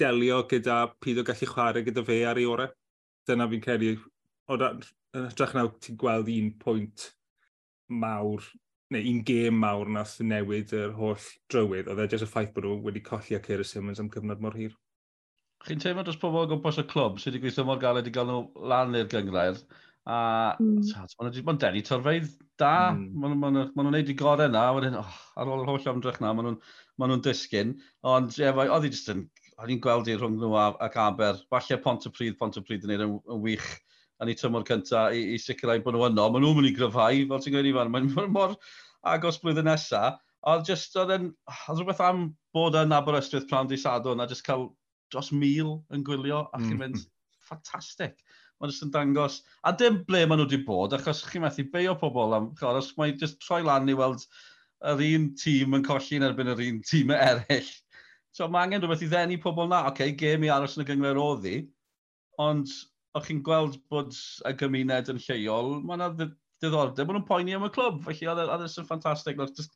delio 0.00 0.40
gyda 0.50 0.84
pyd 1.02 1.22
o 1.22 1.26
gallu 1.28 1.52
chwarae 1.52 1.86
gyda 1.86 2.06
fe 2.06 2.22
ar 2.26 2.40
ei 2.40 2.48
ore. 2.50 2.72
Dyna 3.28 3.46
fi'n 3.50 3.62
credu, 3.62 3.94
o, 4.48 4.58
yn 4.58 5.28
ytrach 5.28 5.54
nawr 5.54 5.76
ti'n 5.78 5.98
gweld 6.00 6.30
un 6.34 6.54
pwynt 6.58 7.12
mawr 7.88 8.42
neu 8.94 9.08
un 9.12 9.22
gêm 9.28 9.56
mawr 9.62 9.90
nath 9.92 10.16
newid 10.24 10.72
yr 10.76 10.94
holl 10.96 11.24
drywydd, 11.52 11.90
oedd 11.92 12.04
e 12.04 12.08
jyst 12.12 12.24
y 12.24 12.30
ffaith 12.30 12.54
bod 12.54 12.66
nhw 12.66 12.78
wedi 12.86 13.02
colli 13.04 13.36
a 13.36 13.42
Cera 13.44 13.66
Simmons 13.66 14.00
am 14.00 14.08
cyfnod 14.12 14.40
mor 14.44 14.56
hir. 14.56 14.76
Chi'n 15.66 15.82
teimlo 15.82 16.04
dros 16.06 16.20
pobl 16.22 16.44
o 16.44 16.48
gwmpas 16.48 16.78
y 16.80 16.86
clwb 16.88 17.18
sydd 17.18 17.34
wedi 17.34 17.42
gweithio 17.44 17.66
mor 17.68 17.80
galed 17.82 18.08
i 18.08 18.14
gael 18.14 18.30
nhw 18.30 18.66
lan 18.70 18.96
i'r 18.96 19.10
gyngrair, 19.12 19.58
a 20.08 20.18
mm. 20.56 20.78
mae'n 21.20 21.60
denu 21.60 21.82
torfeidd 21.84 22.30
da, 22.60 22.92
mm. 22.94 23.10
maen 23.20 23.34
nhw'n 23.36 23.74
ma 23.76 23.84
gwneud 23.88 24.12
i 24.12 24.16
gorau 24.16 24.52
na, 24.52 24.62
wedyn, 24.76 24.96
oh, 25.00 25.18
ar 25.36 25.50
ôl 25.52 25.64
yr 25.64 25.68
holl 25.68 25.90
amdrech 25.92 26.22
na, 26.24 26.32
maen 26.32 26.48
nhw'n 26.48 26.62
ma 26.98 27.10
nhw 27.10 27.18
disgyn, 27.26 27.74
ond 28.08 28.32
ie, 28.38 28.46
yeah, 28.46 28.56
oedd 28.64 28.88
i 28.88 28.92
jyst 28.94 29.12
yn, 29.12 29.26
o'n 29.58 29.74
i'n 29.74 29.82
gweld 29.84 30.08
i 30.08 30.16
rhwng 30.16 30.38
nhw 30.40 30.54
ac 30.56 30.96
Aber, 31.02 31.42
falle 31.52 31.80
Pont 31.84 32.08
y 32.08 32.14
Pryd, 32.14 32.38
Pont 32.40 32.56
y 32.56 32.64
Pryd 32.64 32.86
yn 32.86 32.94
gwneud 32.94 33.04
yn 33.18 33.44
wych, 33.44 33.68
yn 34.22 34.32
eu 34.32 34.38
tymor 34.38 34.64
cyntaf 34.68 35.14
i, 35.14 35.22
i 35.34 35.38
sicrhau 35.42 35.82
bod 35.84 35.96
nhw 35.96 36.08
yno. 36.08 36.26
Maen 36.32 36.44
nhw'n 36.44 36.58
mynd 36.58 36.70
i 36.70 36.74
gryfhau, 36.76 37.20
fel 37.30 37.44
ti'n 37.44 37.54
gweud 37.54 37.68
i 37.70 37.74
fan, 37.76 37.92
mae'n 37.94 38.32
mor 38.34 38.56
agos 39.14 39.38
blwyddyn 39.42 39.68
nesaf. 39.70 40.18
Oedd 40.48 40.68
jyst, 40.70 40.94
oedd 40.98 41.14
yn, 41.16 41.30
oedd 41.68 41.80
rhywbeth 41.80 42.02
am 42.04 42.26
bod 42.54 42.76
yn 42.78 42.94
Aberystwyth 42.94 43.48
pram 43.50 43.70
di 43.70 43.78
sadwn 43.80 44.22
a 44.22 44.26
jyst 44.30 44.46
cael 44.46 44.68
dros 45.12 45.32
mil 45.34 45.78
yn 45.94 46.04
gwylio 46.06 46.44
a 46.52 46.60
chi'n 46.60 46.78
mynd, 46.78 47.00
mm-hmm. 47.00 47.40
ffantastig. 47.48 48.14
Mae'n 48.58 48.72
jyst 48.72 48.86
yn 48.86 48.92
dangos, 48.94 49.40
a 49.66 49.72
dim 49.74 50.02
ble 50.06 50.24
maen 50.26 50.42
nhw 50.42 50.46
wedi 50.46 50.60
bod, 50.66 50.94
achos 50.94 51.24
chi'n 51.30 51.42
methu 51.44 51.66
beio 51.72 51.96
pobl 51.98 52.36
am, 52.38 52.52
os 52.70 52.92
mae'n 52.98 53.18
jyst 53.18 53.40
troi 53.44 53.60
lan 53.66 53.90
i 53.90 53.96
weld 53.98 54.24
yr 54.92 55.02
un 55.08 55.32
tîm 55.38 55.74
yn 55.78 55.86
colli 55.86 56.18
yn 56.18 56.26
erbyn 56.28 56.52
yr 56.54 56.62
un 56.68 56.80
tîm 56.86 57.10
eraill. 57.14 57.72
So 58.34 58.46
mae 58.46 58.66
angen 58.66 58.84
rhywbeth 58.84 59.02
i 59.02 59.10
ddenu 59.10 59.40
pobl 59.42 59.70
na, 59.70 59.82
oce, 59.88 59.96
okay, 59.96 60.14
gêm 60.18 60.46
i 60.46 60.52
aros 60.54 60.76
yn 60.78 60.84
y 60.84 60.88
gyngor 60.90 61.18
oedd 61.22 61.48
i, 61.50 61.56
ond 62.38 62.70
o'ch 63.18 63.28
chi'n 63.28 63.44
gweld 63.46 63.78
bod 63.92 64.16
y 64.48 64.54
gymuned 64.58 65.12
yn 65.12 65.22
lleol, 65.26 65.78
mae 65.84 65.98
yna 65.98 66.10
diddordeb, 66.62 67.06
maen 67.06 67.18
nhw'n 67.18 67.28
poeni 67.28 67.56
am 67.56 67.66
y 67.68 67.72
clwb, 67.74 68.02
felly 68.06 68.28
oedd 68.30 68.42
e'n 68.44 68.66
e 68.66 68.84
ffantastig. 68.88 69.40
Just 69.58 69.74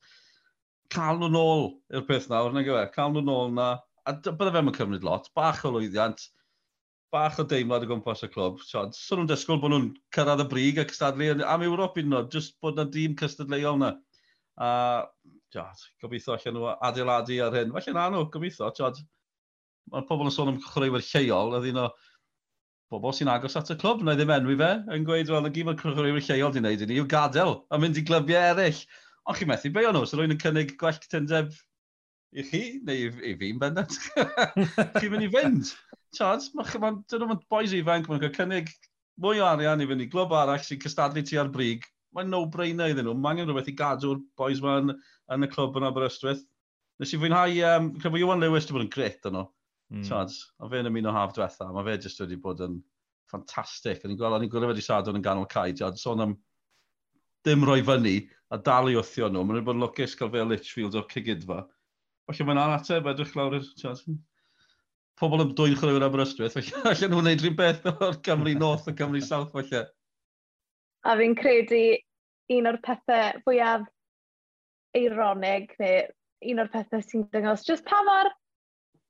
cael 0.92 1.20
nhw 1.20 1.30
nôl 1.32 1.66
i'r 1.94 2.06
peth 2.08 2.28
nawr, 2.30 2.52
na 2.54 2.64
gyfer, 2.66 2.90
cael 2.94 3.14
nhw 3.14 3.25
nôl 3.26 3.52
na. 3.56 3.72
A 4.08 4.14
bydde 4.18 4.52
fe'n 4.56 4.72
cymryd 4.76 5.04
lot, 5.06 5.28
bach 5.38 5.62
o 5.68 5.70
lwyddiant, 5.75 6.25
bach 7.14 7.38
o 7.38 7.44
deimlad 7.46 7.84
o 7.87 7.90
gwmpas 7.90 8.25
y 8.26 8.30
clwb. 8.32 8.62
So 8.66 8.82
nhw'n 8.88 9.30
disgwyl 9.30 9.61
bod 9.62 9.75
nhw'n 9.75 9.90
cyrraedd 10.16 10.42
y 10.42 10.49
brig 10.50 10.80
ac 10.82 10.94
ystadlu 10.94 11.30
am 11.46 11.66
Ewrop 11.66 12.00
un 12.02 12.11
nhw, 12.11 12.25
just 12.32 12.56
bod 12.64 12.80
na 12.80 12.87
dîm 12.88 13.14
cystadleuol 13.20 13.78
na. 13.82 13.92
A 14.58 14.70
tiod, 15.54 15.84
gobeithio 16.02 16.34
allan 16.34 16.58
nhw 16.58 16.72
adeiladu 16.88 17.38
ar 17.46 17.58
hyn. 17.61 17.75
Felly 17.76 17.94
na 17.96 18.08
nhw, 18.11 18.25
gobeithio, 18.32 18.72
tiod, 18.75 18.99
mae 19.92 20.06
pobl 20.08 20.28
yn 20.28 20.34
sôn 20.34 20.50
am 20.50 20.61
chreuwyr 20.66 21.04
lleol, 21.04 21.56
ydy 21.61 21.76
nhw, 21.76 21.87
no, 21.87 22.12
bobl 22.92 23.14
sy'n 23.16 23.30
agos 23.32 23.56
at 23.56 23.70
y 23.72 23.76
clwb, 23.80 24.02
na 24.04 24.14
ddim 24.18 24.32
enwi 24.34 24.58
fe, 24.61 24.70
yn 24.92 25.06
gweud, 25.08 25.30
wel, 25.32 25.49
y 25.49 25.52
gym 25.56 25.70
o'r 25.72 25.78
crychwyr 25.80 26.18
lleol 26.26 26.52
di 26.52 26.61
wneud 26.61 26.84
i 26.84 26.88
ni, 26.88 26.99
yw 27.00 27.08
gadael 27.08 27.54
a 27.72 27.78
mynd 27.80 28.00
i 28.00 28.04
glybiau 28.08 28.52
eraill. 28.52 28.82
Ond 29.25 29.38
chi'n 29.38 29.49
methu, 29.49 29.70
be 29.72 29.87
o'n 29.88 29.96
nhw? 29.96 30.04
So 30.08 30.18
rwy'n 30.18 30.34
yn 30.34 30.40
cynnig 30.42 30.75
gwell 30.80 30.99
cytundeb 31.00 31.54
i 32.32 32.44
chi, 32.49 32.62
neu 32.84 33.08
i, 33.08 33.30
i 33.30 33.34
fi'n 33.40 33.61
bendant. 33.62 33.96
chi'n 34.99 35.12
mynd 35.12 35.26
i 35.28 35.30
fynd. 35.32 35.72
Tad, 36.18 36.44
mae'n 36.58 36.82
ma, 36.82 36.92
dyn 37.08 37.25
nhw'n 37.25 37.42
boes 37.52 37.72
ifanc, 37.76 38.11
mae'n 38.11 38.22
cael 38.26 38.37
cynnig 38.37 38.72
mwy 39.22 39.40
o 39.40 39.49
arian 39.49 39.84
i 39.84 39.88
fynd 39.88 40.04
i 40.04 40.11
glwb 40.12 40.34
arall 40.37 40.61
sy'n 40.64 40.80
cystadlu 40.82 41.25
tu 41.25 41.40
ar 41.40 41.52
brig. 41.54 41.87
Mae'n 42.16 42.28
no-brainer 42.32 42.92
iddyn 42.92 43.08
nhw. 43.08 43.16
Mae 43.16 43.37
angen 43.37 43.49
rhywbeth 43.49 43.70
i 43.72 43.76
gadw'r 43.78 44.20
boes 44.37 44.61
ma'n 44.64 44.92
yn 44.92 45.46
y 45.46 45.50
clwb 45.52 45.78
yn 45.80 45.88
Aberystwyth. 45.88 46.44
Nes 47.00 47.14
i 47.16 47.20
fwynhau, 47.20 47.56
um, 47.70 47.92
cyfo 48.02 48.20
Iwan 48.20 48.42
Lewis 48.42 48.66
wedi 48.68 48.76
bod 48.76 48.84
yn 48.84 48.92
gret 48.92 49.28
yno. 49.30 49.46
Mm. 49.92 50.04
Tiod, 50.08 50.32
o 50.62 50.70
fe'n 50.72 50.88
ymuno 50.88 51.12
haf 51.12 51.34
diwetha, 51.37 51.68
mae 51.68 51.84
fe 51.84 51.99
jyst 52.06 52.22
wedi 52.22 52.38
bod 52.40 52.62
yn 52.64 52.78
ffantastig. 53.28 54.00
O'n 54.00 54.14
i'n 54.14 54.18
gweld, 54.20 54.38
o'n 54.38 54.46
i'n 54.46 54.52
gweld 54.52 54.70
wedi 54.70 54.84
sadwn 54.84 55.18
yn 55.18 55.25
ganol 55.25 55.49
cae, 55.50 55.75
tiod, 55.76 56.00
sôn 56.00 56.25
am 56.25 56.34
dim 57.44 57.66
roi 57.68 57.82
fyny 57.84 58.16
a 58.54 58.58
dal 58.68 58.88
i 58.88 58.96
wthio 58.96 59.28
nhw. 59.28 59.44
Mae'n 59.44 59.66
bod 59.66 59.76
yn 59.76 59.84
lwcus 59.84 60.16
cael 60.16 60.32
fe 60.32 60.40
o 60.40 60.49
Litchfield 60.49 60.96
o'r 60.96 61.08
cygydfa. 61.12 61.62
Felly 62.30 62.49
mae'n 62.49 62.62
anateb 62.62 63.08
edrych 63.12 63.34
lawr 63.37 63.58
i'r... 63.58 63.68
Pobl 65.20 65.44
yn 65.44 65.52
dwy'n 65.58 65.76
chwaraewyr 65.76 66.06
am 66.06 66.14
yr 66.16 66.25
ystwyth, 66.25 66.54
felly 66.56 66.72
allan 66.88 67.12
nhw'n 67.12 67.26
gwneud 67.26 67.42
rhywun 67.44 67.58
beth 67.58 67.84
o'r 67.92 68.16
Cymru 68.26 68.54
North 68.56 68.88
a 68.88 68.94
Cymru 68.96 69.20
South, 69.22 69.52
felly. 69.52 69.82
A 71.04 71.16
fi'n 71.20 71.37
credu 71.37 71.82
un 72.56 72.70
o'r 72.70 72.78
pethau 72.87 73.42
fwyaf 73.44 73.84
eironig, 74.96 75.75
neu 75.82 76.06
un 76.52 76.64
o'r 76.64 76.72
pethau 76.72 77.04
sy'n 77.04 77.28
dyngos, 77.34 77.66
jyst 77.68 77.84
pa 77.88 78.00
mor 78.08 78.32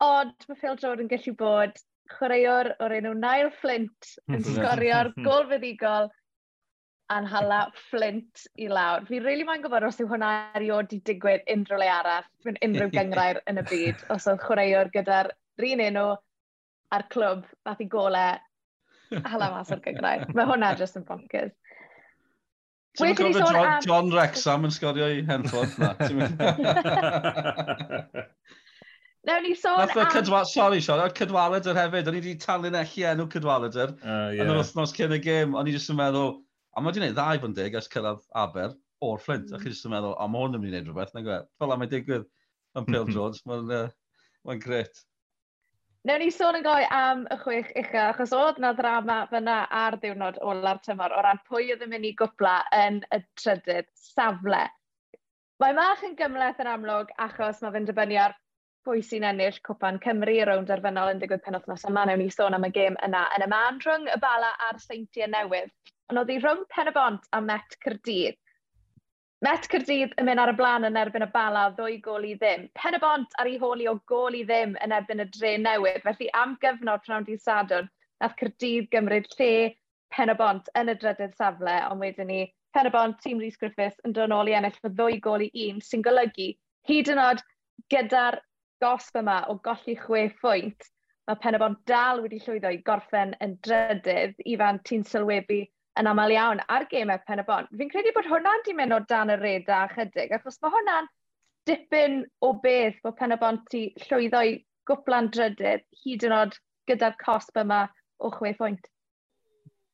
odd 0.03 0.35
mae 0.49 0.59
Phil 0.61 0.79
Jordan 0.81 1.11
gallu 1.11 1.35
bod 1.39 1.79
chwaraewr 2.13 2.73
o'r 2.83 2.97
enw 2.99 3.13
Niall 3.19 3.53
Flint 3.61 4.11
yn 4.29 4.41
hmm. 4.41 4.49
sgorio'r 4.57 5.13
hmm. 5.13 5.25
gol 5.27 5.47
fyddigol 5.51 6.11
a'n 7.13 7.27
hala 7.29 7.61
Flint 7.91 8.47
i 8.57 8.69
lawr. 8.73 9.05
Fi'n 9.09 9.25
really 9.25 9.45
mae'n 9.49 9.63
gwybod 9.65 9.87
os 9.89 10.01
yw 10.01 10.09
hwnna 10.11 10.31
erioed 10.59 10.95
i 10.97 11.01
digwydd 11.09 11.49
unrhyw 11.55 11.81
le 11.83 11.89
arall, 11.93 12.29
mewn 12.47 12.61
unrhyw 12.69 12.93
gyngrair 12.97 13.43
yn 13.51 13.61
y 13.61 13.67
byd, 13.69 14.05
os 14.15 14.29
oedd 14.31 14.41
chwaraewr 14.47 14.93
gyda'r 14.95 15.29
rin 15.63 15.83
enw 15.85 16.09
a'r 16.93 17.05
clwb 17.13 17.45
fath 17.65 17.83
i 17.85 17.89
golau 17.93 18.39
hala 19.29 19.51
mas 19.53 19.73
o'r 19.75 19.83
gyngrair. 19.85 20.25
Mae 20.33 20.49
hwnna 20.49 20.73
jyst 20.81 20.97
yn 21.01 21.07
bonkers. 21.09 21.55
Ti'n 22.97 23.17
gofio 23.17 23.41
John, 23.41 23.57
am... 23.65 23.85
John 23.85 24.11
Rexham 24.13 24.67
yn 24.69 24.73
sgorio 24.75 25.07
i 25.09 25.23
Henford 25.25 25.73
na? 25.81 25.95
Nawr 29.23 29.43
ni 29.45 29.55
sôn 29.55 29.79
Nath 29.79 29.95
o 29.95 30.05
cydwa... 30.11 30.41
Sorry, 30.51 30.81
Sean, 30.83 31.01
oedd 31.05 31.15
cydwaladr 31.15 31.77
hefyd. 31.79 32.09
O'n 32.11 32.17
i 32.19 32.23
wedi 32.23 32.33
talu'n 32.43 32.79
elli 32.81 33.05
enw 33.07 33.29
cydwaladr. 33.31 33.93
Uh, 34.03 34.33
yeah. 34.35 34.41
Yn 34.43 34.51
yr 34.51 34.59
wythnos 34.59 34.95
cyn 34.97 35.15
y 35.15 35.21
gêm, 35.23 35.55
o'n 35.59 35.71
i 35.71 35.75
jyst 35.77 35.93
yn 35.95 36.01
meddwl, 36.01 36.41
a 36.75 36.83
mae 36.83 36.91
wedi 36.91 37.05
gwneud 37.05 37.15
ddau 37.21 37.39
fod 37.45 37.53
yn 37.53 37.55
dig 37.61 37.79
ers 37.79 37.91
cyrraedd 37.93 38.25
Aber 38.43 38.75
o'r 39.07 39.23
Flint. 39.23 39.47
Mm. 39.47 39.55
A 39.55 39.63
chi 39.63 39.71
jyst 39.71 39.87
yn 39.87 39.95
meddwl, 39.95 40.17
a 40.19 40.27
mae 40.27 40.43
hwn 40.43 40.59
yn 40.59 40.65
mynd 40.65 40.73
i 40.73 40.75
wneud 40.75 40.91
rhywbeth. 40.91 41.15
Na 41.15 41.23
gwe, 41.29 41.39
fel 41.63 41.77
am 41.77 41.87
ei 41.87 41.93
digwydd 41.95 42.27
yn 42.81 42.89
Pil 42.89 43.05
hmm. 43.05 43.15
Jones, 43.15 43.47
mae'n 43.47 43.73
uh, 43.79 43.87
ma 44.49 44.59
gret. 44.59 45.05
Nawr 46.03 46.19
ni 46.19 46.33
sôn 46.35 46.59
yn 46.59 46.67
goi 46.67 46.83
am 46.91 47.27
y 47.31 47.39
chwech 47.45 47.69
ucha, 47.79 48.09
achos 48.09 48.33
oedd 48.35 48.57
na 48.59 48.73
ddrama 48.75 49.21
fyna 49.31 49.61
ar 49.71 49.95
ddiwrnod 50.03 50.41
ola'r 50.43 50.83
tymor 50.83 51.15
o 51.15 51.23
ran 51.23 51.39
pwy 51.47 51.69
oedd 51.71 51.85
yn 51.87 51.93
mynd 51.93 52.09
i 52.09 52.17
gwpla 52.19 52.57
yn 52.75 53.05
y 53.15 53.21
trydydd 53.39 53.87
safle. 53.95 54.65
Mae 55.63 55.77
mach 55.79 56.03
yn 56.03 56.19
gymleth 56.19 56.59
yn 56.65 56.73
amlwg 56.73 57.13
achos 57.23 57.63
mae 57.63 57.77
fe'n 57.77 57.87
dibynnu 57.87 58.19
ar 58.19 58.35
pwy 58.87 59.03
sy'n 59.07 59.25
ennill 59.29 59.59
Cwpan 59.67 59.99
Cymru 60.03 60.35
y 60.41 60.45
rownd 60.49 60.71
arfennol 60.75 61.13
yn 61.13 61.21
digwydd 61.23 61.43
penwthnos 61.45 61.85
yma. 61.89 62.05
Newn 62.09 62.23
ni 62.23 62.31
sôn 62.35 62.57
am 62.57 62.67
y 62.67 62.71
gêm 62.75 62.97
yna 63.07 63.25
yn 63.37 63.45
y 63.47 63.49
man 63.53 63.81
rhwng 63.85 64.09
y 64.11 64.17
bala 64.23 64.53
a'r 64.69 64.81
seintiau 64.83 65.29
newydd. 65.31 65.71
Ond 66.11 66.23
oedd 66.23 66.33
hi 66.33 66.39
rhwng 66.41 66.65
Pen 66.75 66.91
y 66.91 66.95
Bont 66.97 67.29
a 67.33 67.41
Met 67.45 67.77
Cyrdydd. 67.85 68.39
Met 69.47 69.69
Cyrdydd 69.71 70.17
yn 70.19 70.29
mynd 70.29 70.43
ar 70.43 70.53
y 70.53 70.57
blaen 70.59 70.87
yn 70.89 70.99
erbyn 70.99 71.27
y 71.27 71.31
bala 71.35 71.69
ddwy 71.77 72.01
gol 72.03 72.27
i 72.27 72.35
ddim. 72.41 72.69
Pen 72.79 72.99
y 72.99 73.03
bont 73.03 73.39
ar 73.43 73.51
ei 73.51 73.59
holi 73.63 73.89
o 73.91 73.97
gol 74.11 74.39
i 74.39 74.43
ddim 74.49 74.75
yn 74.85 74.97
erbyn 74.99 75.23
y 75.25 75.29
dre 75.39 75.55
newydd. 75.63 76.03
Felly 76.07 76.31
am 76.43 76.59
gyfnod 76.63 77.07
pnawn 77.07 77.27
di 77.29 77.39
sadwrn, 77.39 77.91
nath 78.23 78.37
Cyrdydd 78.43 78.91
gymryd 78.95 79.31
lle 79.39 79.53
pen 80.15 80.31
y 80.31 80.37
bont 80.39 80.69
yn 80.79 80.93
y 80.93 80.99
drydydd 80.99 81.39
safle, 81.39 81.79
ond 81.89 82.03
wedyn 82.03 82.31
ni 82.31 82.45
pen 82.75 82.89
y 82.89 82.93
bont 82.95 83.19
tîm 83.23 83.41
Rhys 83.41 83.59
Griffiths 83.61 84.03
yn 84.07 84.15
dod 84.17 84.31
nôl 84.33 84.51
i 84.51 84.55
ennill 84.59 84.79
fy 84.79 84.91
ddwy 84.93 85.19
gol 85.25 85.45
i 85.45 85.51
un, 85.69 85.81
sy'n 85.85 86.05
golygu 86.05 86.53
hyd 86.89 87.11
yn 87.13 87.21
oed 87.23 87.43
gyda'r 87.93 88.39
gosb 88.83 89.19
yma 89.23 89.43
o 89.51 89.57
golli 89.65 89.95
chwe 89.99 90.27
phwynt, 90.41 90.91
mae 91.29 91.39
Penabon 91.43 91.79
dal 91.87 92.23
wedi 92.25 92.41
llwyddo 92.43 92.73
i 92.75 92.83
gorffen 92.87 93.37
yn 93.45 93.57
drydydd. 93.67 94.35
Ifan, 94.55 94.83
ti'n 94.89 95.07
sylwebu 95.09 95.63
yn 96.01 96.09
aml 96.11 96.35
iawn 96.35 96.63
ar 96.73 96.87
gemau 96.91 97.21
Penabon. 97.29 97.69
Fi'n 97.79 97.91
credu 97.93 98.15
bod 98.17 98.29
hwnna'n 98.31 98.65
di 98.67 98.75
mynd 98.77 98.97
o 98.97 99.01
dan 99.09 99.33
y 99.33 99.39
reda 99.41 99.85
chydig, 99.93 100.35
achos 100.35 100.59
mae 100.63 100.75
hwnna'n 100.75 101.11
dipyn 101.69 102.23
o 102.43 102.53
beth 102.63 102.99
bod 103.05 103.19
Penabon 103.21 103.61
ti 103.71 103.89
llwyddo 104.07 104.43
i 104.49 104.57
gwplan 104.91 105.31
drydydd, 105.35 105.85
hyd 106.03 106.27
yn 106.27 106.37
oed 106.39 106.59
gyda'r 106.91 107.19
cosb 107.23 107.61
yma 107.63 107.85
o 108.19 108.33
chwe 108.35 108.55
phwynt. 108.59 108.89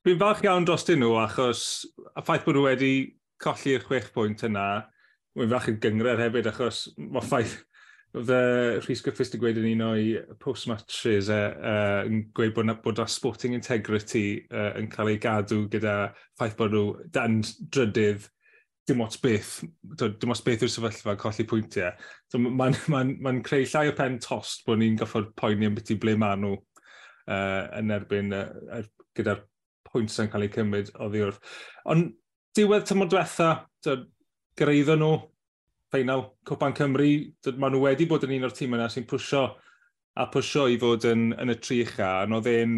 Fi'n 0.07 0.21
falch 0.21 0.45
iawn 0.47 0.65
dros 0.65 0.87
dyn 0.89 1.03
nhw 1.03 1.19
achos 1.21 1.63
y 2.09 2.23
ffaith 2.23 2.47
bod 2.47 2.57
nhw 2.57 2.69
wedi 2.71 2.93
colli'r 3.43 3.85
chwech 3.85 4.09
pwynt 4.15 4.47
yna, 4.49 4.69
mae'n 5.37 5.53
falch 5.53 5.69
yn 5.75 5.81
gyngred 5.83 6.23
hefyd 6.23 6.49
achos 6.53 6.87
mae 6.97 7.27
ffaith 7.27 7.59
Fy 8.17 8.79
Rhys 8.81 9.03
Griffiths 9.05 9.35
wedi 9.35 9.41
gweud 9.43 9.59
yn 9.61 9.69
un 9.75 9.85
o'i 9.91 10.15
post-matches 10.41 11.29
uh, 11.29 11.53
uh, 11.61 12.09
yn 12.09 12.23
gweud 12.37 12.55
bod, 12.57 12.73
bod 12.85 13.03
sporting 13.13 13.53
integrity 13.53 14.47
uh, 14.49 14.73
yn 14.81 14.89
cael 14.93 15.13
ei 15.13 15.21
gadw 15.21 15.67
gyda 15.69 15.97
ffaith 16.39 16.57
bod 16.57 16.73
nhw 16.73 16.87
dan 17.13 17.43
drydydd 17.45 18.25
dim 18.89 19.05
ots 19.05 19.21
beth, 19.21 19.59
dim 20.01 20.33
ots 20.33 20.41
beth 20.47 20.65
yw'r 20.65 20.73
sefyllfa 20.73 21.19
colli 21.21 21.45
pwyntiau. 21.45 21.93
So, 22.33 22.41
Mae'n 22.41 22.79
ma 22.89 23.03
ma, 23.05 23.05
ma 23.29 23.35
creu 23.45 23.67
llai 23.69 23.91
o 23.91 23.97
pen 23.99 24.17
tost 24.25 24.65
bod 24.65 24.81
ni'n 24.81 24.97
goffod 24.97 25.35
poeni 25.37 25.69
am 25.69 25.77
beth 25.77 25.93
i 25.93 25.99
ble 26.01 26.17
maen 26.17 26.47
nhw 26.47 26.55
uh, 26.57 27.65
yn 27.77 27.93
erbyn 27.93 28.33
uh, 28.33 28.47
er, 28.79 28.89
gyda'r 29.19 29.45
pwynt 29.89 30.15
sy'n 30.15 30.33
cael 30.33 30.47
ei 30.47 30.55
cymryd 30.55 30.95
o 30.97 31.11
ddiwrth. 31.13 31.43
Ond 31.93 32.15
diwedd 32.57 32.89
tymor 32.89 33.13
diwetha, 33.13 33.51
greiddo 34.59 34.97
nhw 34.97 35.13
ffeinal 35.89 36.25
Cwpan 36.49 36.77
Cymru, 36.77 37.09
maen 37.57 37.75
nhw 37.75 37.83
wedi 37.85 38.09
bod 38.09 38.27
yn 38.27 38.37
un 38.39 38.49
o'r 38.49 38.55
tîm 38.57 38.77
yna 38.77 38.89
sy'n 38.93 39.07
pwysio 39.09 39.45
a 40.19 40.27
pwysio 40.33 40.67
i 40.69 40.79
fod 40.81 41.07
yn, 41.09 41.31
yn 41.39 41.55
y 41.55 41.57
tri 41.63 41.83
ucha, 41.85 42.11
ond 42.25 42.41
oedd 42.41 42.51
e'n 42.53 42.75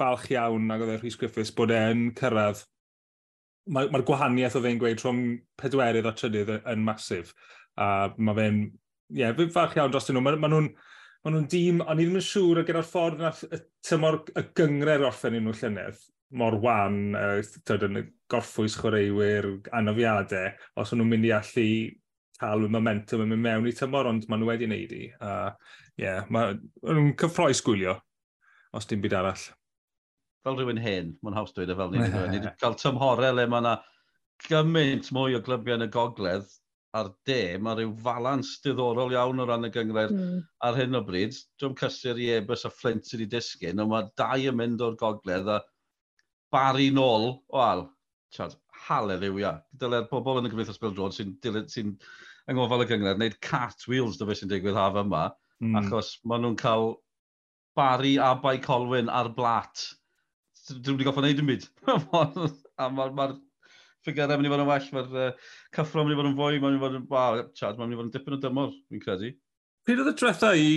falch 0.00 0.28
iawn 0.34 0.70
ac 0.74 0.84
oedd 0.84 0.94
e 0.94 1.00
Rhys 1.00 1.18
Griffiths 1.20 1.54
bod 1.56 1.72
e'n 1.74 2.10
cyrraedd. 2.18 2.62
Mae'r 3.72 3.92
ma, 3.94 4.02
gwahaniaeth 4.06 4.58
oedd 4.58 4.70
e'n 4.70 4.80
gweud 4.80 5.02
rhwng 5.02 5.26
pedwerydd 5.60 6.08
a 6.10 6.14
trydydd 6.18 6.56
yn 6.58 6.86
masif. 6.86 7.32
A 7.80 8.12
mae 8.18 8.38
fe'n, 8.38 8.64
ie, 9.12 9.22
yeah, 9.22 9.36
fe'n 9.38 9.52
falch 9.54 9.78
iawn 9.78 9.94
dros 9.94 10.10
nhw. 10.10 10.24
Mae 10.24 10.40
ma 10.42 10.50
nhw'n 10.50 10.72
ma 11.22 11.30
nhw 11.30 11.44
dîm, 11.50 11.82
ond 11.86 12.02
i 12.02 12.06
ddim 12.06 12.18
yn 12.18 12.26
siŵr 12.26 12.62
y 12.62 12.66
gyda'r 12.66 12.88
ffordd 12.88 13.20
na 13.22 13.30
y 13.46 13.60
tymor 13.86 14.18
y 14.34 14.42
gyngre'r 14.58 15.06
orffen 15.06 15.38
nhw 15.38 15.54
llynedd, 15.54 16.00
mor 16.38 16.56
wan, 16.64 16.96
uh, 17.14 17.38
tyd, 17.68 17.86
yn 17.86 18.00
y 18.00 18.04
gorffwys 18.32 18.74
chwaraewyr, 18.80 19.48
anafiadau, 19.78 20.50
os 20.82 20.92
o'n 20.92 20.98
nhw'n 21.02 21.12
mynd 21.12 21.28
i 21.28 21.34
allu 21.36 21.68
talw 22.42 22.68
momentum 22.72 23.22
yn 23.24 23.32
mynd 23.32 23.44
mewn 23.46 23.68
i 23.70 23.74
tymor, 23.76 24.08
ond 24.10 24.26
maen 24.28 24.42
nhw 24.42 24.50
wedi 24.50 24.68
wneud 24.68 24.94
i. 24.96 25.02
A 25.22 25.32
ie, 25.52 26.04
yeah, 26.04 26.30
maen 26.34 26.62
nhw'n 26.82 27.12
cyffroes 27.20 27.62
gwylio, 27.64 27.96
os 28.76 28.88
dim 28.90 29.02
byd 29.04 29.18
arall. 29.20 29.44
Fel 30.42 30.58
rhywun 30.58 30.80
hen, 30.82 31.14
mae'n 31.22 31.38
haws 31.38 31.54
dweud 31.54 31.70
e 31.70 31.78
fel 31.78 31.94
ni. 31.94 32.02
Ni 32.02 32.40
wedi 32.40 32.54
cael 32.62 32.78
tymhorau 32.80 33.38
le 33.38 33.46
mae 33.46 33.62
yna 33.62 33.76
gymaint 34.48 35.12
mwy 35.14 35.38
o 35.38 35.42
glybiau 35.46 35.78
yn 35.78 35.86
y 35.86 35.90
gogledd 35.94 36.50
a'r 36.98 37.08
de, 37.28 37.40
mae 37.62 37.78
rhyw 37.78 37.92
falans 38.04 38.56
diddorol 38.64 39.14
iawn 39.14 39.40
o 39.40 39.46
ran 39.48 39.64
y 39.64 39.70
gyngred 39.72 40.12
mm. 40.12 40.40
ar 40.66 40.76
hyn 40.76 40.98
o 40.98 41.00
bryd. 41.06 41.38
Dwi'n 41.60 41.76
cysur 41.78 42.20
i 42.20 42.28
ebys 42.34 42.66
a 42.68 42.72
Flint 42.74 43.06
sydd 43.06 43.22
wedi 43.22 43.36
disgyn, 43.36 43.80
ond 43.80 43.92
mae 43.94 44.10
dau 44.18 44.50
yn 44.50 44.58
mynd 44.58 44.84
o'r 44.84 44.98
gogledd 45.00 45.48
a 45.48 45.62
bari 46.52 46.90
nôl, 46.92 47.30
wel, 47.54 47.86
Chad, 48.32 48.56
haleluia. 48.86 49.58
Dyle'r 49.80 50.06
pobl 50.08 50.40
yn 50.40 50.48
y 50.48 50.52
Gymdeithas 50.52 50.80
Bill 50.80 50.94
Bildrod 50.94 51.16
sy'n 51.16 51.34
sy, 51.68 51.82
yng 52.50 52.58
ngofal 52.58 52.84
y 52.84 52.88
gyngred, 52.90 53.18
wneud 53.20 53.38
cartwheels 53.44 54.18
dy 54.18 54.28
fe 54.28 54.38
sy'n 54.38 54.50
digwydd 54.50 54.78
haf 54.78 54.98
yma, 55.02 55.28
mm. 55.62 55.78
achos 55.82 56.16
maen 56.28 56.46
nhw'n 56.46 56.58
cael 56.60 56.92
bari 57.78 58.16
a 58.20 58.32
Bai 58.38 58.58
Colwyn 58.62 59.10
ar 59.12 59.30
blat. 59.36 59.86
Dwi'n 60.72 60.96
wedi 60.96 61.06
goffa 61.08 61.22
wneud 61.24 61.40
yn 61.42 61.50
byd. 61.52 61.68
a 62.80 62.88
mae'r 62.92 63.16
ma 63.16 63.28
ffigurau 64.02 64.38
mynd 64.38 64.48
i 64.48 64.52
fod 64.52 64.64
yn 64.64 64.68
well, 64.68 64.88
mae'r 64.96 65.20
uh, 65.28 65.52
cyffro 65.76 66.02
mynd 66.02 66.14
i 66.14 66.18
fod 66.18 66.30
yn 66.30 66.38
fwy, 66.38 66.58
mae'n 66.58 66.74
mynd 66.74 66.80
i 66.80 66.82
fod 66.82 66.98
yn, 66.98 67.06
wow, 67.12 67.42
Chad, 67.58 67.78
mae'n 67.78 67.92
mynd 67.92 67.96
i 67.96 68.00
fod 68.00 68.08
yn 68.08 68.16
dipyn 68.16 68.36
o 68.36 68.40
dymor, 68.42 68.74
fi'n 68.90 69.04
credu. 69.04 69.30
Pryd 69.86 70.02
oedd 70.02 70.10
y 70.10 70.16
drefta 70.18 70.50
i 70.58 70.72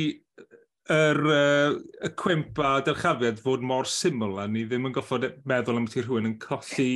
yr 0.95 1.21
uh, 1.33 1.77
y 2.05 2.11
cwimp 2.21 2.59
a 2.61 2.75
dyrchafiad 2.85 3.41
fod 3.41 3.63
mor 3.65 3.89
syml 3.89 4.37
a 4.41 4.45
ni 4.49 4.67
ddim 4.69 4.85
yn 4.89 4.93
goffod 4.93 5.25
meddwl 5.49 5.79
am 5.79 5.87
ti 5.89 6.03
rhywun 6.03 6.29
yn 6.29 6.37
colli 6.43 6.89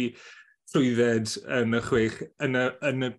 llwydded 0.69 1.33
yn 1.57 1.73
y 1.73 1.81
chwech, 1.87 2.19
yn 2.45 2.59
y, 2.59 2.67
yn 2.85 3.07
y 3.07 3.11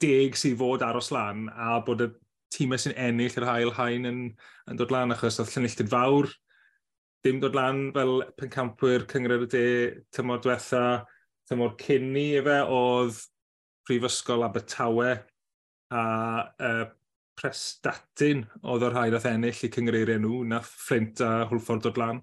deg 0.00 0.38
sydd 0.38 0.58
fod 0.60 0.84
aros 0.86 1.10
lan 1.14 1.48
a 1.50 1.78
bod 1.86 2.04
y 2.04 2.10
tîmau 2.54 2.80
sy'n 2.80 2.96
ennill 3.06 3.38
yr 3.40 3.48
hael 3.48 3.74
hain 3.78 4.08
yn, 4.08 4.24
yn 4.70 4.80
dod 4.80 4.92
lan 4.94 5.14
achos 5.14 5.40
oedd 5.42 5.52
llynilltid 5.54 5.90
fawr 5.90 6.30
dim 7.24 7.40
dod 7.40 7.56
lan 7.56 7.86
fel 7.96 8.18
pencampwyr 8.38 9.06
cyngred 9.08 9.46
y 9.46 9.50
de 9.54 9.66
tymor 10.12 10.42
diwetha, 10.44 11.04
tymor 11.48 11.72
cynni 11.80 12.34
efe, 12.40 12.58
oedd 12.68 13.22
Prifysgol 13.88 14.44
Abertawe 14.44 15.14
a 15.94 16.02
uh, 16.68 16.84
Prestatyn 17.34 18.44
oedd 18.62 18.84
o'r 18.86 18.94
rhai 18.94 19.08
ddath 19.12 19.28
ennill 19.30 19.62
i 19.66 19.70
cyngreirio 19.72 20.18
nhw, 20.20 20.42
na 20.52 20.60
Ffrint 20.64 21.22
a 21.24 21.46
Hwlffordd 21.48 21.88
dod 21.88 22.00
lan. 22.00 22.20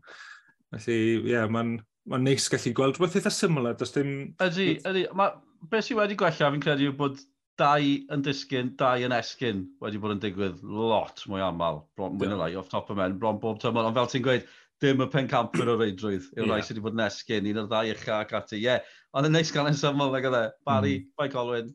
Felly, 0.71 0.99
ie, 1.17 1.33
yeah, 1.33 1.49
mae'n 1.51 1.79
ma 2.11 2.21
neis 2.21 2.47
gallu 2.49 2.71
gweld 2.77 2.97
rhywbeth 2.97 3.17
eitha 3.19 3.33
syml, 3.33 3.71
does 3.77 3.93
dim... 3.97 4.13
Ydy, 4.41 4.69
ydy. 4.87 5.03
Ma, 5.17 5.31
beth 5.69 5.89
sydd 5.89 5.99
wedi 5.99 6.17
gwella, 6.19 6.53
fi'n 6.53 6.63
credu, 6.63 6.87
yw 6.89 6.95
bod 7.01 7.19
dau 7.61 7.91
yn 8.15 8.25
disgyn, 8.25 8.73
dau 8.79 9.05
yn 9.05 9.13
esgyn 9.15 9.65
wedi 9.83 10.01
bod 10.01 10.15
yn 10.15 10.23
digwydd 10.23 10.63
lot 10.65 11.21
mwy 11.29 11.43
aml, 11.45 11.83
mwy 12.01 12.31
na 12.31 12.39
lai, 12.39 12.55
off 12.57 12.71
top 12.71 12.89
of 12.89 12.97
men, 12.97 13.19
bron 13.21 13.39
bob 13.41 13.61
tymor, 13.61 13.87
ond 13.87 13.97
fel 13.97 14.09
ti'n 14.09 14.25
gweud, 14.25 14.47
dim 14.81 15.03
y 15.03 15.05
pen 15.05 15.27
pencamper 15.27 15.69
o 15.69 15.75
reidrwydd 15.77 16.31
yw'r 16.33 16.47
yeah. 16.47 16.55
rai 16.55 16.63
sydd 16.65 16.79
wedi 16.79 16.85
bod 16.87 16.97
yn 16.97 17.05
esgyn, 17.05 17.49
un 17.51 17.61
o'r 17.61 17.69
ddau 17.69 17.91
ucha 17.93 18.17
ac 18.17 18.33
ati. 18.39 18.57
Ie, 18.57 18.63
yeah. 18.65 18.95
ond 19.13 19.29
yn 19.29 19.37
neis 19.37 19.53
gael 19.53 19.69
yn 19.69 19.77
syml, 19.77 20.09
nag 20.15 20.25
oedd 20.29 20.37
e. 20.39 20.43
Barry, 20.65 20.95
mm-hmm. 20.97 21.11
mm. 21.11 21.21
Mike 21.21 21.39
Olwyn, 21.41 21.69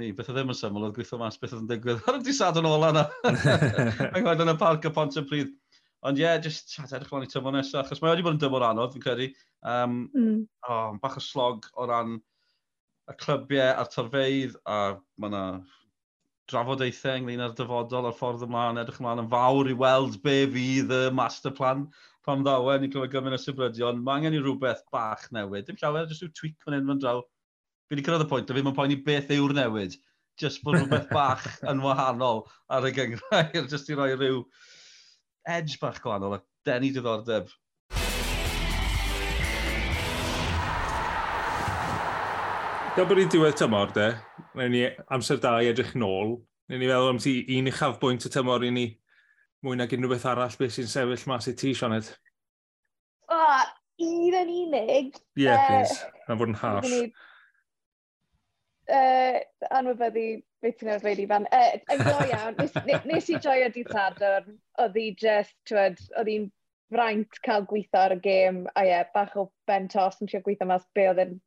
ni, 0.00 0.10
beth 0.16 0.32
oedd 0.32 0.40
ddim 0.40 0.50
yn 0.50 0.58
syml, 0.58 0.86
oedd 0.88 0.96
gweithio 0.96 1.20
mas 1.20 1.38
beth 1.38 1.54
oedd 1.54 1.62
yn 1.62 1.70
digwydd. 1.70 2.02
Ar 2.10 2.18
y 2.18 2.24
disad 2.26 2.58
yn 2.58 2.66
ôl 2.66 2.88
yna. 2.88 3.06
Mae'n 3.28 4.26
gwaed 4.26 4.42
yn 4.42 4.54
y 4.54 4.56
parc 4.64 4.90
y 4.90 4.94
pont 4.96 5.20
y 5.20 5.24
pryd. 5.30 5.54
Ond 6.08 6.18
ie, 6.18 6.24
yeah, 6.24 6.40
just 6.42 6.72
chat 6.72 6.94
edrych 6.96 7.12
lan 7.12 7.26
i 7.26 7.30
tymor 7.30 7.54
nesaf, 7.54 7.84
achos 7.84 8.00
mae 8.00 8.14
wedi 8.14 8.24
bod 8.24 8.38
yn 8.38 8.42
dymor 8.42 8.64
anodd, 8.64 8.94
fi'n 8.96 9.04
credu. 9.04 9.30
Um, 9.68 9.98
mm. 10.16 10.38
oh, 10.66 10.96
bach 11.02 11.18
o 11.20 11.22
slog 11.22 11.68
o 11.76 11.86
ran 11.86 12.16
y 13.10 13.16
clybiau 13.20 13.74
a'r 13.80 13.90
torfeidd 13.90 14.56
a 14.70 14.78
mae 15.18 15.30
yna 15.30 15.44
drafodaethau 16.50 17.20
ynglyn 17.20 17.42
â'r 17.44 17.56
dyfodol 17.58 18.08
a'r 18.08 18.16
ffordd 18.18 18.44
ymlaen, 18.46 18.78
edrych 18.82 19.00
ymlaen 19.02 19.24
yn 19.24 19.30
fawr 19.32 19.70
i 19.70 19.76
weld 19.78 20.18
be 20.24 20.36
fydd 20.54 20.94
y 20.94 21.02
master 21.14 21.54
plan 21.56 21.86
pam 22.26 22.44
ddawen 22.46 22.84
i 22.86 22.90
clywed 22.92 23.12
gymaint 23.14 23.38
o 23.38 23.40
sybrydion, 23.40 24.02
mae 24.04 24.20
angen 24.20 24.36
i 24.36 24.42
rhywbeth 24.42 24.82
bach 24.94 25.26
newid. 25.34 25.66
Dim 25.66 25.78
llawer, 25.80 26.08
jyst 26.10 26.26
yw 26.26 26.32
tweak 26.36 26.58
fan 26.64 26.76
hyn 26.76 26.90
fan 26.90 27.00
draw. 27.02 27.22
Fi 27.88 27.96
wedi 27.96 28.04
cyrraedd 28.06 28.26
y 28.26 28.28
pwynt, 28.30 28.50
a 28.50 28.56
fi 28.56 28.64
mae'n 28.66 28.76
poeni 28.76 28.98
beth 29.06 29.32
yw'r 29.34 29.54
newid. 29.56 29.96
Jyst 30.40 30.62
bod 30.66 30.76
rhywbeth 30.76 31.08
bach 31.16 31.46
yn 31.70 31.82
wahanol 31.84 32.44
ar 32.70 32.86
y 32.86 32.92
gyngrair, 32.98 33.50
jyst 33.72 33.90
i 33.90 33.98
roi 33.98 34.12
rhyw 34.12 34.44
edge 35.56 35.80
bach 35.80 35.98
gwahanol 36.04 36.36
a 36.36 36.42
denu 36.68 36.92
diddordeb 36.94 37.48
Da 42.96 43.04
bod 43.06 43.20
i 43.22 43.24
diwedd 43.30 43.54
tymor 43.54 43.92
de, 43.94 44.08
Rhaid 44.56 44.72
ni 44.72 44.80
amser 45.14 45.38
da 45.38 45.52
i 45.62 45.68
edrych 45.70 45.92
nôl. 45.94 46.32
Rhaid 46.66 46.80
ni 46.82 46.88
feddwl 46.90 47.10
am 47.12 47.18
ti 47.22 47.34
un 47.54 47.70
uchaf 47.70 48.00
bwynt 48.02 48.24
y 48.26 48.30
tymor 48.34 48.64
i 48.66 48.70
ni 48.74 48.86
mwy 49.62 49.76
nag 49.78 49.92
unrhyw 49.94 50.10
beth 50.10 50.24
arall 50.26 50.56
beth 50.58 50.72
sy'n 50.74 50.88
sefyll 50.90 51.26
mas 51.30 51.46
i 51.46 51.52
ti, 51.60 51.70
Sioned. 51.78 52.08
O, 53.30 53.36
oh, 53.36 53.60
un 54.02 54.34
yn 54.40 54.50
unig. 54.56 55.20
Ie, 55.38 55.44
yeah, 55.44 55.62
please. 55.68 56.00
Na 56.26 56.36
fod 56.40 56.50
yn 56.50 56.58
harsh. 56.64 56.94
Uh, 58.90 59.38
anwybyddu 59.78 60.24
beth 60.64 60.80
ti'n 60.80 60.90
arfer 60.96 61.22
i 61.22 61.26
fan. 61.30 61.46
Uh, 61.54 61.76
yn 61.94 62.02
go 62.08 62.16
iawn, 62.24 62.58
nes, 62.58 63.04
nes 63.12 63.28
i 63.30 63.38
joio 63.44 63.68
di 63.76 63.84
Sadwrn, 63.92 64.56
oedd 64.82 64.98
hi 64.98 65.12
just, 65.20 65.54
twyd, 65.70 66.02
oedd 66.16 66.32
hi'n 66.32 66.50
fraint 66.90 67.38
cael 67.46 67.68
gweithio 67.70 68.02
ar 68.02 68.16
y 68.16 68.18
gêm, 68.26 68.64
a 68.74 68.82
ie, 68.82 68.90
yeah, 68.90 69.06
bach 69.14 69.38
o 69.38 69.46
ben 69.70 69.86
tos 69.94 70.18
yn 70.18 70.32
siarad 70.32 70.48
gweithio 70.48 70.66
mas 70.72 70.90
be 70.98 71.06
oedd 71.12 71.22
yn 71.28 71.38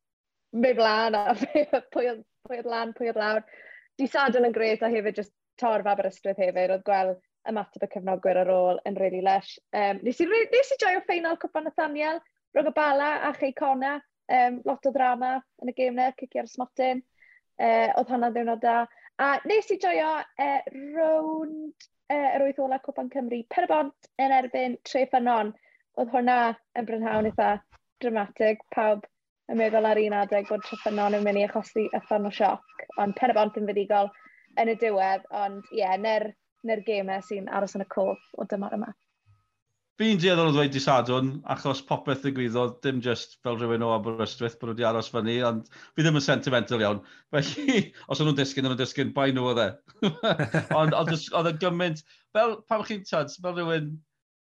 mynd 0.54 0.78
blaen 0.78 1.18
a 1.18 1.34
pwy 1.94 2.08
oedd 2.10 2.68
lan, 2.70 2.94
pwy 2.96 3.10
oedd 3.10 3.20
lawr. 3.20 3.44
Di 3.98 4.08
sadwn 4.10 4.48
yn 4.48 4.54
gret 4.54 4.82
a 4.82 4.90
hefyd 4.90 5.20
just 5.20 5.34
torf 5.60 5.86
Aberystwyth 5.86 6.40
hefyd, 6.40 6.72
oedd 6.74 6.86
gweld 6.86 7.20
ymateb 7.50 7.84
y 7.84 7.90
cefnogwyr 7.92 8.40
ar 8.40 8.50
ôl 8.52 8.80
yn 8.88 8.98
really 9.00 9.22
lush. 9.24 9.56
Um, 9.76 10.00
nes, 10.06 10.20
i, 10.20 10.26
nes 10.26 10.72
i 10.74 10.80
joio 10.80 11.02
ffeinal 11.04 11.38
Cwpa 11.42 11.62
Nathaniel, 11.64 12.20
rhwng 12.56 12.70
y 12.70 12.74
Bala 12.76 13.10
a 13.28 13.32
Chei 13.36 13.52
Cona, 13.58 13.98
um, 14.32 14.60
lot 14.64 14.86
o 14.88 14.92
drama 14.94 15.36
yn 15.62 15.72
y 15.72 15.76
gêm 15.76 15.98
na, 15.98 16.10
cici 16.18 16.40
ar 16.40 16.48
smotyn 16.50 17.02
uh, 17.60 17.90
oedd 17.98 18.12
hwnna 18.12 18.30
ddiwrnod 18.32 18.62
da. 18.64 18.84
A 19.22 19.34
nes 19.46 19.70
i 19.70 19.78
joio 19.82 20.14
uh, 20.22 20.60
rownd 20.96 21.88
uh, 22.10 22.30
yr 22.34 22.46
wyth 22.46 22.62
ola 22.64 22.80
Cwpan 22.82 23.12
Cymru, 23.12 23.42
Perbont 23.52 24.10
yn 24.22 24.34
erbyn 24.34 24.78
Tre 24.88 25.04
Ffynon, 25.10 25.52
oedd 26.00 26.14
hwnna 26.14 26.38
yn 26.78 26.88
brynhawn 26.88 27.28
eitha 27.30 27.56
dramatig, 28.02 28.64
pawb 28.74 29.04
yn 29.52 29.60
meddwl 29.60 29.88
ar 29.88 30.00
un 30.00 30.16
adeg 30.20 30.48
bod 30.48 30.64
tryffynon 30.64 31.18
yn 31.18 31.24
mynd 31.26 31.40
i 31.40 31.46
achosi 31.46 31.86
y 31.86 31.96
yffan 31.98 32.28
o 32.28 32.32
sioc, 32.32 32.84
ond 33.02 33.16
pen 33.18 33.32
y 33.32 33.36
bont 33.36 33.58
yn 33.60 33.68
fuddigol 33.68 34.10
yn 34.60 34.72
y 34.72 34.76
diwedd, 34.80 35.24
ond 35.44 35.64
ie, 35.72 35.82
yeah, 35.82 35.96
ner, 36.00 36.30
ner 36.64 36.84
gemau 36.86 37.24
sy'n 37.24 37.50
aros 37.52 37.76
yn 37.76 37.84
y 37.84 37.88
cof 37.94 38.30
o 38.38 38.46
dymor 38.50 38.76
yma. 38.78 38.92
Fi'n 40.00 40.18
dieddol 40.18 40.48
o 40.50 40.52
ddweud 40.54 40.72
di 40.74 40.80
sadwn, 40.82 41.28
achos 41.54 41.82
popeth 41.86 42.24
ddigwyddodd, 42.24 42.80
dim 42.82 43.02
just 43.02 43.36
fel 43.46 43.60
rhywun 43.60 43.84
o 43.86 43.92
Aberystwyth 43.94 44.56
bod 44.58 44.72
nhw 44.72 44.74
wedi 44.74 44.86
aros 44.88 45.10
fyny, 45.12 45.36
ond 45.46 45.68
fi 45.70 46.02
ddim 46.02 46.18
yn 46.18 46.24
sentimental 46.24 46.82
iawn. 46.82 47.04
Felly, 47.34 47.76
os 48.10 48.18
o'n 48.18 48.26
nhw'n 48.26 48.40
disgyn, 48.40 48.66
o'n 48.66 48.74
nhw'n 48.74 48.80
disgyn, 48.80 49.12
bai 49.14 49.28
nhw 49.30 49.52
o 49.52 49.54
dde. 49.54 49.68
ond 50.80 50.98
oedd 50.98 51.52
y 51.52 51.54
gymaint, 51.62 52.02
fel 52.34 52.56
pam 52.66 52.82
chi'n 52.88 53.06
tyd, 53.06 53.36
fel 53.44 53.54
rhywun 53.54 53.92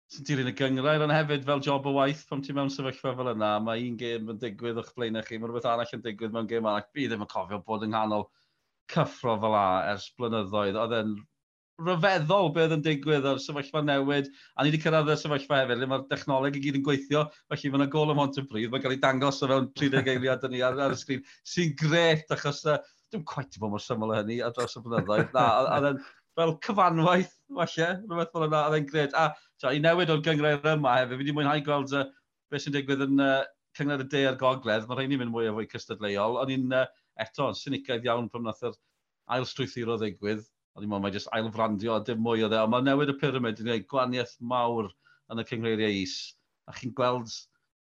sy'n 0.09 0.25
dilyn 0.25 0.49
y 0.49 0.53
gyngrair 0.57 1.03
ond 1.05 1.13
hefyd 1.13 1.43
fel 1.45 1.61
job 1.65 1.85
o 1.85 1.93
waith 1.99 2.23
pam 2.29 2.41
ti 2.41 2.53
mewn 2.57 2.71
sefyllfa 2.73 3.13
fel 3.17 3.31
yna, 3.35 3.51
mae 3.61 3.83
un 3.85 3.97
gêm 3.99 4.31
yn 4.33 4.39
digwydd 4.41 4.79
o'ch 4.81 4.93
blaen 4.95 5.19
chi, 5.27 5.37
mae 5.37 5.49
rhywbeth 5.51 5.67
arall 5.69 5.97
yn 5.97 6.05
digwydd 6.05 6.33
mewn 6.33 6.49
gêm 6.49 6.69
arall. 6.69 6.87
Fi 6.95 7.05
ddim 7.11 7.25
yn 7.25 7.29
cofio 7.29 7.59
bod 7.67 7.85
yng 7.85 7.93
nghanol 7.93 8.25
cyffro 8.89 9.35
fel 9.43 9.57
a 9.59 9.65
ers 9.91 10.09
blynyddoedd. 10.17 10.79
Oedd 10.81 10.97
e'n 10.97 11.13
rhyfeddol 11.85 12.49
beth 12.55 12.73
yn 12.75 12.83
digwydd 12.85 13.27
o'r 13.29 13.41
sefyllfa 13.43 13.83
newid, 13.85 14.29
a 14.57 14.65
ni 14.65 14.71
wedi 14.71 14.81
cyrraedd 14.83 15.13
y 15.13 15.17
sefyllfa 15.21 15.61
hefyd, 15.61 15.79
le 15.83 15.89
mae'r 15.91 16.07
dechnoleg 16.09 16.57
i 16.57 16.63
gyd 16.65 16.79
yn 16.79 16.85
gweithio, 16.89 17.25
felly 17.53 17.71
mae'n 17.75 17.91
gol 17.93 18.13
o 18.13 18.17
bryd, 18.17 18.71
mae'n 18.73 18.83
cael 18.83 18.95
ei 18.97 19.03
dangos 19.03 19.43
o 19.45 19.51
fewn 19.51 19.69
30 19.79 20.09
eiliad 20.15 20.47
yn 20.49 20.55
ni 20.57 20.63
ar, 20.65 20.79
ar 20.87 20.95
y 20.95 20.99
sgrin, 20.99 21.21
sy'n 21.53 21.75
gret 21.79 22.33
achos 22.35 22.65
uh, 22.65 22.81
dwi'n 23.13 23.25
cwaith 23.29 23.55
i 23.55 23.61
fod 23.61 23.73
mor 23.73 23.83
syml 23.83 24.11
o 24.11 24.17
hynny 24.17 24.41
ar 24.45 24.57
dros 24.57 24.75
y 24.77 24.83
blynyddoedd. 24.85 25.31
Na, 25.37 25.45
a, 25.61 25.77
a, 25.77 25.93
fel 26.39 26.55
cyfanwaith, 26.65 27.35
falle, 27.57 27.87
rhywbeth 28.07 28.33
fel 28.33 28.45
yna, 28.47 28.63
a 28.65 28.73
dde'n 28.73 28.89
gred. 28.89 29.15
A 29.19 29.29
tra, 29.61 29.73
i 29.75 29.81
newid 29.83 30.11
o'r 30.13 30.23
gyngrair 30.25 30.63
yma 30.73 30.95
hefyd, 30.97 31.17
fi 31.17 31.23
wedi 31.23 31.35
mwynhau 31.35 31.63
gweld 31.65 31.95
uh, 31.99 32.05
beth 32.51 32.65
sy'n 32.65 32.75
digwydd 32.75 33.03
yn 33.05 33.23
uh, 33.23 33.41
cyngred 33.77 34.05
y 34.05 34.07
de 34.11 34.21
a'r 34.29 34.37
gogledd, 34.39 34.87
mae 34.87 34.97
rhaid 34.99 35.11
ni'n 35.11 35.21
mynd 35.23 35.33
mwy 35.33 35.49
o 35.49 35.55
fwy 35.57 35.67
cystadleuol, 35.71 36.39
ond 36.41 36.53
i'n 36.53 36.73
uh, 36.75 36.85
eto, 37.23 37.49
synicaidd 37.57 38.07
iawn 38.07 38.29
pan 38.31 38.45
wnaeth 38.45 38.65
yr 38.69 38.79
ail 39.35 39.45
strwythuro 39.47 39.99
ddigwydd, 39.99 40.45
ond 40.75 40.85
i'n 40.85 40.91
meddwl, 40.91 41.03
mae 41.05 41.15
jyst 41.15 41.31
ail 41.37 41.51
frandio 41.53 41.95
a 41.97 42.03
dim 42.07 42.23
mwy 42.25 42.45
o 42.45 42.49
dde, 42.49 42.63
ond 42.63 42.73
mae 42.73 42.87
newid 42.87 43.13
y 43.13 43.17
pyramid 43.21 43.61
yn 43.61 43.69
gwneud 43.69 43.87
gwaniaeth 43.91 44.35
mawr 44.53 44.89
yn 45.33 45.43
y 45.43 45.45
cyngreiriau 45.51 46.01
is, 46.01 46.15
a 46.69 46.75
chi'n 46.77 46.95
gweld 46.97 47.33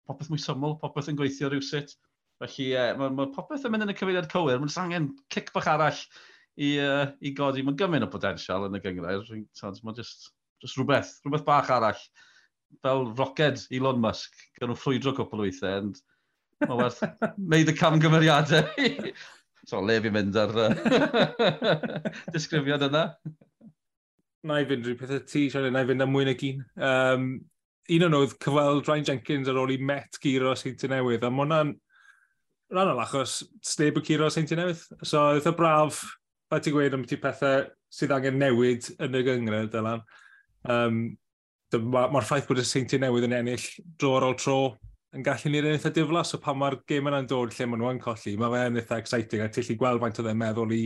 popeth 0.07 0.31
mwy 0.31 0.41
syml, 0.41 0.77
popeth 0.81 1.09
yn 1.11 1.19
gweithio 1.19 1.49
rhywsut, 1.51 1.95
felly 2.43 2.69
uh, 2.77 2.91
mae, 2.99 3.11
mae 3.17 3.33
popeth 3.35 3.65
yn 3.67 3.73
mynd 3.73 3.87
yn 3.87 3.93
y 3.93 3.97
cyfeiriad 3.99 4.29
cywir, 4.31 4.61
mae'n 4.61 4.79
angen 4.85 5.09
cic 5.33 5.51
bach 5.55 5.69
arall 5.73 5.99
i, 6.57 6.77
uh, 6.79 7.11
i 7.21 7.33
godi. 7.35 7.63
Mae'n 7.65 7.77
gymaint 7.79 8.05
o 8.05 8.09
potensial 8.11 8.67
yn 8.67 8.77
y 8.77 8.81
gyngred. 8.83 9.29
Mae'n 9.61 9.97
just, 9.97 10.31
just 10.61 10.79
rhywbeth, 10.79 11.15
rhywbeth 11.23 11.45
bach 11.47 11.71
arall. 11.73 12.01
Fel 12.81 13.05
roced 13.13 13.67
Elon 13.73 14.01
Musk, 14.01 14.33
gan 14.57 14.71
nhw 14.71 14.77
ffrwydro 14.79 15.13
cwpl 15.17 15.43
o 15.43 15.47
weithiau. 15.47 15.83
And 15.83 16.01
mae 16.67 16.79
werth 16.79 17.01
wneud 17.37 17.71
y 17.71 17.77
camgymeriadau. 17.77 19.13
so, 19.69 19.81
le 19.81 19.99
fi 20.03 20.11
mynd 20.13 20.37
ar 20.39 20.53
uh, 20.65 20.75
disgrifiad 22.35 22.85
yna. 22.89 23.07
Na 24.43 24.59
i 24.59 24.67
fynd 24.67 24.85
rhywbeth 24.87 25.07
pethau 25.07 25.25
ti, 25.29 25.47
Sian, 25.49 25.69
na 25.73 25.85
i 25.85 25.89
fynd 25.89 26.05
am 26.05 26.13
mwy 26.13 26.27
na 26.27 26.37
gyn. 26.37 26.65
Um, 26.77 27.29
un 27.93 28.05
o'n 28.07 28.17
oedd 28.17 28.37
cyfweld 28.43 28.87
Ryan 28.87 29.09
Jenkins 29.11 29.49
ar 29.51 29.59
ôl 29.59 29.73
i 29.75 29.79
Met 29.81 30.19
giro 30.23 30.53
Seinti 30.57 30.89
Newydd, 30.91 31.23
a 31.23 31.31
mae 31.31 31.45
hwnna'n 31.45 31.73
rhan 32.73 32.91
o'n 32.93 33.01
achos 33.03 33.41
sneb 33.65 33.99
yn 33.99 34.05
curo 34.07 34.29
Seinti 34.33 34.57
Newydd. 34.57 34.83
So, 35.05 35.25
eitha 35.35 35.53
braf 35.55 36.01
rhaid 36.53 36.67
ti 36.67 36.73
gweud 36.73 36.95
am 36.95 37.03
ti 37.09 37.17
pethau 37.21 37.67
sydd 37.93 38.13
angen 38.13 38.39
newid 38.41 38.87
yn 39.01 39.19
y 39.19 39.25
gyngred, 39.25 39.73
Dylan. 39.73 40.05
Um, 40.69 41.03
Mae'r 41.73 42.11
ma 42.13 42.21
ffaith 42.21 42.45
bod 42.45 42.59
y 42.61 42.63
seinti 42.69 42.99
newydd 43.01 43.25
yn 43.25 43.33
ennill 43.39 43.63
dro 43.97 44.11
ar 44.19 44.27
ôl 44.27 44.35
tro 44.37 44.57
yn 45.17 45.23
gallu 45.25 45.49
ni'n 45.49 45.71
eitha 45.71 45.89
diflas, 45.93 46.29
so 46.29 46.37
pan 46.41 46.59
mae'r 46.61 46.75
gêm 46.89 47.09
yna'n 47.09 47.25
dod 47.29 47.53
lle 47.53 47.65
maen 47.69 47.81
nhw'n 47.81 48.01
colli, 48.01 48.33
mae 48.37 48.51
fe'n 48.53 48.77
eitha 48.81 48.99
exciting 49.01 49.41
a 49.41 49.47
tillu 49.53 49.75
gweld 49.81 50.01
faint 50.03 50.21
o 50.21 50.25
dde'n 50.25 50.37
meddwl 50.37 50.73
i 50.73 50.83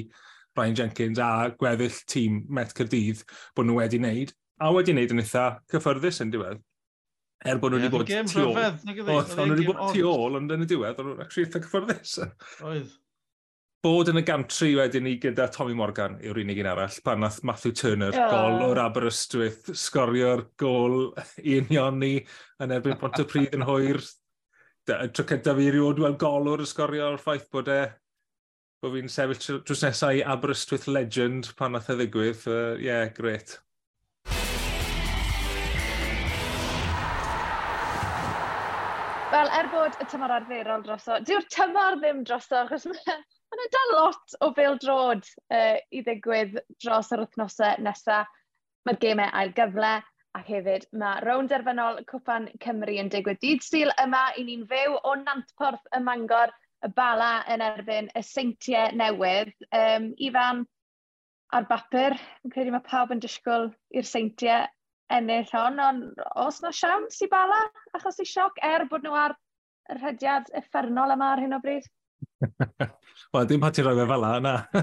Brian 0.55 0.77
Jenkins 0.79 1.19
a 1.19 1.29
gweddill 1.59 1.99
tîm 2.11 2.41
Met 2.51 2.71
Cyrdydd 2.75 3.23
bod 3.55 3.67
nhw 3.67 3.77
wedi 3.81 3.99
wneud, 3.99 4.31
a 4.63 4.71
wedi 4.75 4.95
wneud 4.95 5.15
yn 5.15 5.23
eitha 5.23 5.45
cyffyrddus 5.71 6.21
yn 6.23 6.31
diwedd. 6.33 6.63
Er 7.47 7.59
bod 7.61 7.75
nhw 7.75 7.83
wedi 7.83 7.91
bod 7.93 8.07
tu 8.07 8.43
ôl. 8.45 8.55
Oedd, 8.55 8.87
nhw 8.87 9.49
wedi 9.51 9.67
bod 9.67 9.83
tu 9.91 10.07
ôl, 10.07 10.39
ond 10.39 10.55
yn 10.55 10.63
y 10.65 10.69
diwedd, 10.71 10.99
oedd 10.99 11.11
nhw'n 11.11 11.23
actually 11.27 11.47
eitha 11.47 11.63
cyffyrddus. 11.67 12.17
Oedd 12.63 12.95
bod 13.85 14.09
yn 14.09 14.17
y 14.17 14.23
gantri 14.25 14.71
wedyn 14.77 15.05
ni 15.05 15.15
gyda 15.21 15.45
Tommy 15.53 15.75
Morgan 15.77 16.17
yw'r 16.25 16.39
unig 16.41 16.61
un 16.63 16.69
arall, 16.71 16.95
pan 17.05 17.21
nath 17.21 17.43
Matthew 17.45 17.75
Turner 17.77 18.15
oh. 18.15 18.31
gol 18.31 18.63
o'r 18.71 18.81
Aberystwyth, 18.81 19.69
sgorio'r 19.77 20.47
gol 20.59 21.11
i 21.45 21.59
union 21.61 21.99
ni 22.01 22.15
yn 22.63 22.73
erbyn 22.73 22.97
Pont 23.01 23.21
y 23.21 23.27
Pryd 23.29 23.53
yn 23.57 23.67
hwyr. 23.67 24.01
Y 24.87 25.07
tro 25.11 25.27
cyntaf 25.27 25.59
fi 25.59 25.69
erioed 25.69 26.01
weld 26.01 26.17
golwr 26.21 26.65
sgorio'r 26.65 27.21
ffaith 27.21 27.47
bod 27.53 27.69
e 27.69 27.81
bod 28.81 28.93
fi'n 28.95 29.09
sefyll 29.11 29.61
drws 29.67 29.85
nesau 29.85 30.17
i 30.17 30.25
Aberystwyth 30.25 30.89
Legend 30.89 31.53
pan 31.59 31.75
nath 31.75 31.91
e 31.93 31.99
ddigwydd. 32.01 32.43
Ie, 32.47 32.57
uh, 32.57 32.81
yeah, 32.81 33.07
gret. 33.13 33.57
Wel, 39.27 39.49
er 39.53 39.67
bod 39.69 39.97
y 40.01 40.05
tymor 40.09 40.31
arferol 40.33 40.85
droso, 40.85 41.17
diw'r 41.27 41.45
tymor 41.51 41.99
ddim 42.01 42.23
droso, 42.25 42.63
achos 42.63 42.87
mae 42.89 43.17
Mae'n 43.53 43.71
dal 43.73 43.93
lot 43.95 44.35
o 44.43 44.51
bêl-drod 44.57 45.25
uh, 45.55 45.77
i 45.91 46.03
ddigwydd 46.03 46.59
dros 46.83 47.13
yr 47.15 47.23
wythnosau 47.23 47.81
nesaf. 47.85 48.29
Mae'r 48.87 48.99
gemau 49.01 49.31
ail 49.39 49.51
gyfle 49.55 49.93
a 50.37 50.41
hefyd 50.47 50.85
mae 51.01 51.23
rownd 51.25 51.53
erfynol 51.55 52.01
Cwpan 52.11 52.47
Cymru 52.63 52.97
yn 53.01 53.09
digwydd 53.13 53.41
dydd 53.43 53.65
stil 53.65 53.91
yma 54.03 54.27
i 54.37 54.45
ni'n 54.47 54.67
fyw 54.69 54.97
o 54.99 55.15
Nantporth 55.23 55.87
y 55.97 56.01
Mangor 56.03 56.53
y 56.85 56.91
Bala 56.99 57.31
yn 57.53 57.63
erbyn 57.65 58.11
y 58.15 58.23
seintiau 58.23 58.93
newydd. 58.99 59.53
Um, 59.73 60.11
Ifan, 60.29 60.63
ar 61.57 61.67
bapur, 61.71 62.17
yn 62.43 62.53
credu 62.53 62.75
mae 62.75 62.85
pawb 62.85 63.15
yn 63.15 63.23
disgwyl 63.23 63.71
i'r 63.95 64.07
seintiau 64.11 64.67
ennill 65.17 65.51
hon, 65.55 65.79
ond 65.79 66.23
os 66.35 66.61
na 66.61 66.73
siawns 66.75 67.21
i 67.23 67.29
Bala 67.31 67.59
achos 67.97 68.19
i 68.21 68.27
sioc 68.27 68.59
er 68.63 68.85
bod 68.91 69.07
nhw 69.07 69.15
ar 69.17 69.35
yr 69.93 70.03
hydiad 70.03 70.51
effernol 70.61 71.15
yma 71.15 71.31
ar 71.33 71.43
hyn 71.43 71.55
o 71.55 71.61
bryd? 71.63 71.87
Wel, 73.33 73.45
dim 73.49 73.59
pa 73.61 73.69
ti 73.71 73.83
roi 73.83 73.95
fe 73.97 74.05
fel 74.07 74.21
la, 74.23 74.31
na. 74.39 74.53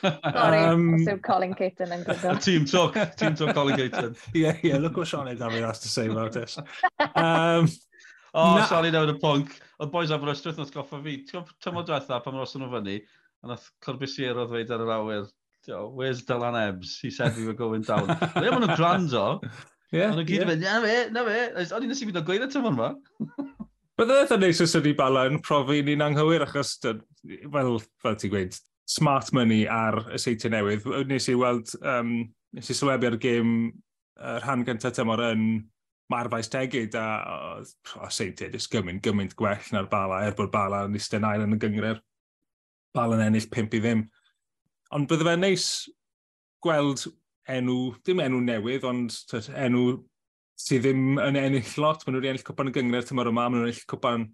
Sorry, 0.00 0.60
um, 0.64 0.86
os 0.96 1.08
yw 1.12 1.18
Colin 1.24 1.54
Caton 1.58 1.92
yn 1.96 2.04
gwybod. 2.06 2.40
team 2.46 2.64
talk, 2.70 2.96
team 3.20 3.36
talk 3.36 3.52
Colin 3.56 3.76
Caton. 3.76 4.16
yeah, 4.34 4.56
yeah, 4.62 4.78
look 4.78 4.96
what 4.96 5.08
Sean 5.10 5.26
had 5.26 5.40
has 5.40 5.80
to 5.80 5.88
say 5.88 6.06
about 6.08 6.32
this. 6.32 6.58
Um, 6.58 7.68
oh, 8.34 8.56
na. 8.56 8.66
sorry, 8.66 8.90
Edawid 8.90 9.16
y 9.16 9.18
pwnc. 9.20 9.52
Oedd 9.80 9.92
boys 9.92 10.14
am 10.14 10.24
roes 10.24 10.40
drwyth 10.44 10.72
goffa 10.74 11.02
fi. 11.04 11.18
Ti'n 11.28 11.42
gwybod 11.42 11.56
tymor 11.66 11.86
diwetha 11.88 12.22
pan 12.24 12.38
roes 12.40 12.56
nhw 12.56 12.70
fyny, 12.72 13.00
a 13.44 13.52
nath 13.52 13.68
Corbisiero 13.84 14.48
ddweud 14.48 14.72
ar 14.72 14.86
yr 14.86 14.94
awyr, 14.96 15.28
where's 15.92 16.24
Dylan 16.24 16.56
Ebbs? 16.60 16.98
He 17.02 17.10
said 17.10 17.36
we 17.36 17.46
were 17.46 17.58
going 17.58 17.82
down. 17.82 18.08
Ie, 18.08 18.48
maen 18.48 18.62
nhw'n 18.64 18.78
grando. 18.78 19.26
Yeah, 19.94 20.10
Ond 20.10 20.22
nhw 20.22 20.26
gyd 20.26 20.46
yn 20.46 20.50
mynd, 20.54 20.64
na 20.64 20.80
fe, 20.82 20.96
na 21.14 21.22
fe. 21.28 21.42
O'n 21.76 21.84
i'n 21.84 21.92
nes 21.92 22.00
i 22.02 22.08
fynd 22.08 22.18
o 22.22 22.24
gweud 22.26 22.46
y 22.46 22.50
tymor 22.50 22.74
yma. 22.74 22.90
Bydde 23.96 24.16
eitha 24.20 24.36
neis 24.36 24.58
os 24.60 24.74
ydy 24.76 24.92
bala 24.96 25.22
yn 25.30 25.38
profi 25.40 25.78
ni'n 25.80 26.04
anghywir, 26.04 26.42
achos, 26.44 26.74
fel, 26.82 27.78
fel 28.04 28.16
ti'n 28.20 28.32
gweud, 28.34 28.58
smart 28.92 29.30
money 29.32 29.62
ar 29.72 30.02
y 30.12 30.18
seitiau 30.20 30.52
newydd. 30.52 30.84
Nes 31.08 31.30
i 31.32 31.36
weld, 31.38 31.72
um, 31.80 32.10
nes 32.52 32.68
i 32.68 32.76
sylwebu 32.76 33.08
ar 33.08 33.16
gêm 33.22 33.54
yr 34.20 34.44
rhan 34.44 34.66
gyntaf 34.68 34.98
tymor 34.98 35.22
yn 35.30 35.46
marfais 36.12 36.52
tegyd 36.52 36.94
a 37.00 37.06
o, 37.32 38.10
seitiau 38.12 38.52
jyst 38.52 38.68
gymaint, 38.72 39.00
gymaint 39.04 39.32
gwell 39.38 39.72
na'r 39.72 39.88
bala 39.90 40.20
er 40.26 40.36
bod 40.36 40.52
bala 40.52 40.84
yn 40.86 40.98
eistedd 41.00 41.24
ail 41.26 41.46
yn 41.46 41.56
y 41.56 41.60
gyngred. 41.64 42.02
Bala 42.96 43.16
yn 43.16 43.30
ennill 43.30 43.48
pimp 43.52 43.74
i 43.76 43.80
ddim. 43.80 44.04
Ond 44.92 45.08
bydde 45.08 45.26
fe 45.26 45.38
neis 45.40 45.70
gweld 46.64 47.08
enw, 47.48 47.78
dim 48.04 48.20
enw 48.20 48.44
newydd, 48.44 48.84
ond 48.92 49.16
enw 49.56 49.86
sydd 50.56 50.86
ddim 50.86 51.20
yn 51.22 51.38
ennill 51.40 51.74
lot. 51.82 52.02
Maen 52.04 52.16
nhw 52.16 52.22
wedi 52.22 52.32
ennill 52.32 52.46
cwpan 52.46 52.70
y 52.70 52.74
gyngred 52.76 53.08
tymor 53.08 53.30
yma, 53.30 53.46
maen 53.46 53.60
nhw'n 53.60 53.70
ennill 53.70 53.88
cwpan 53.92 54.26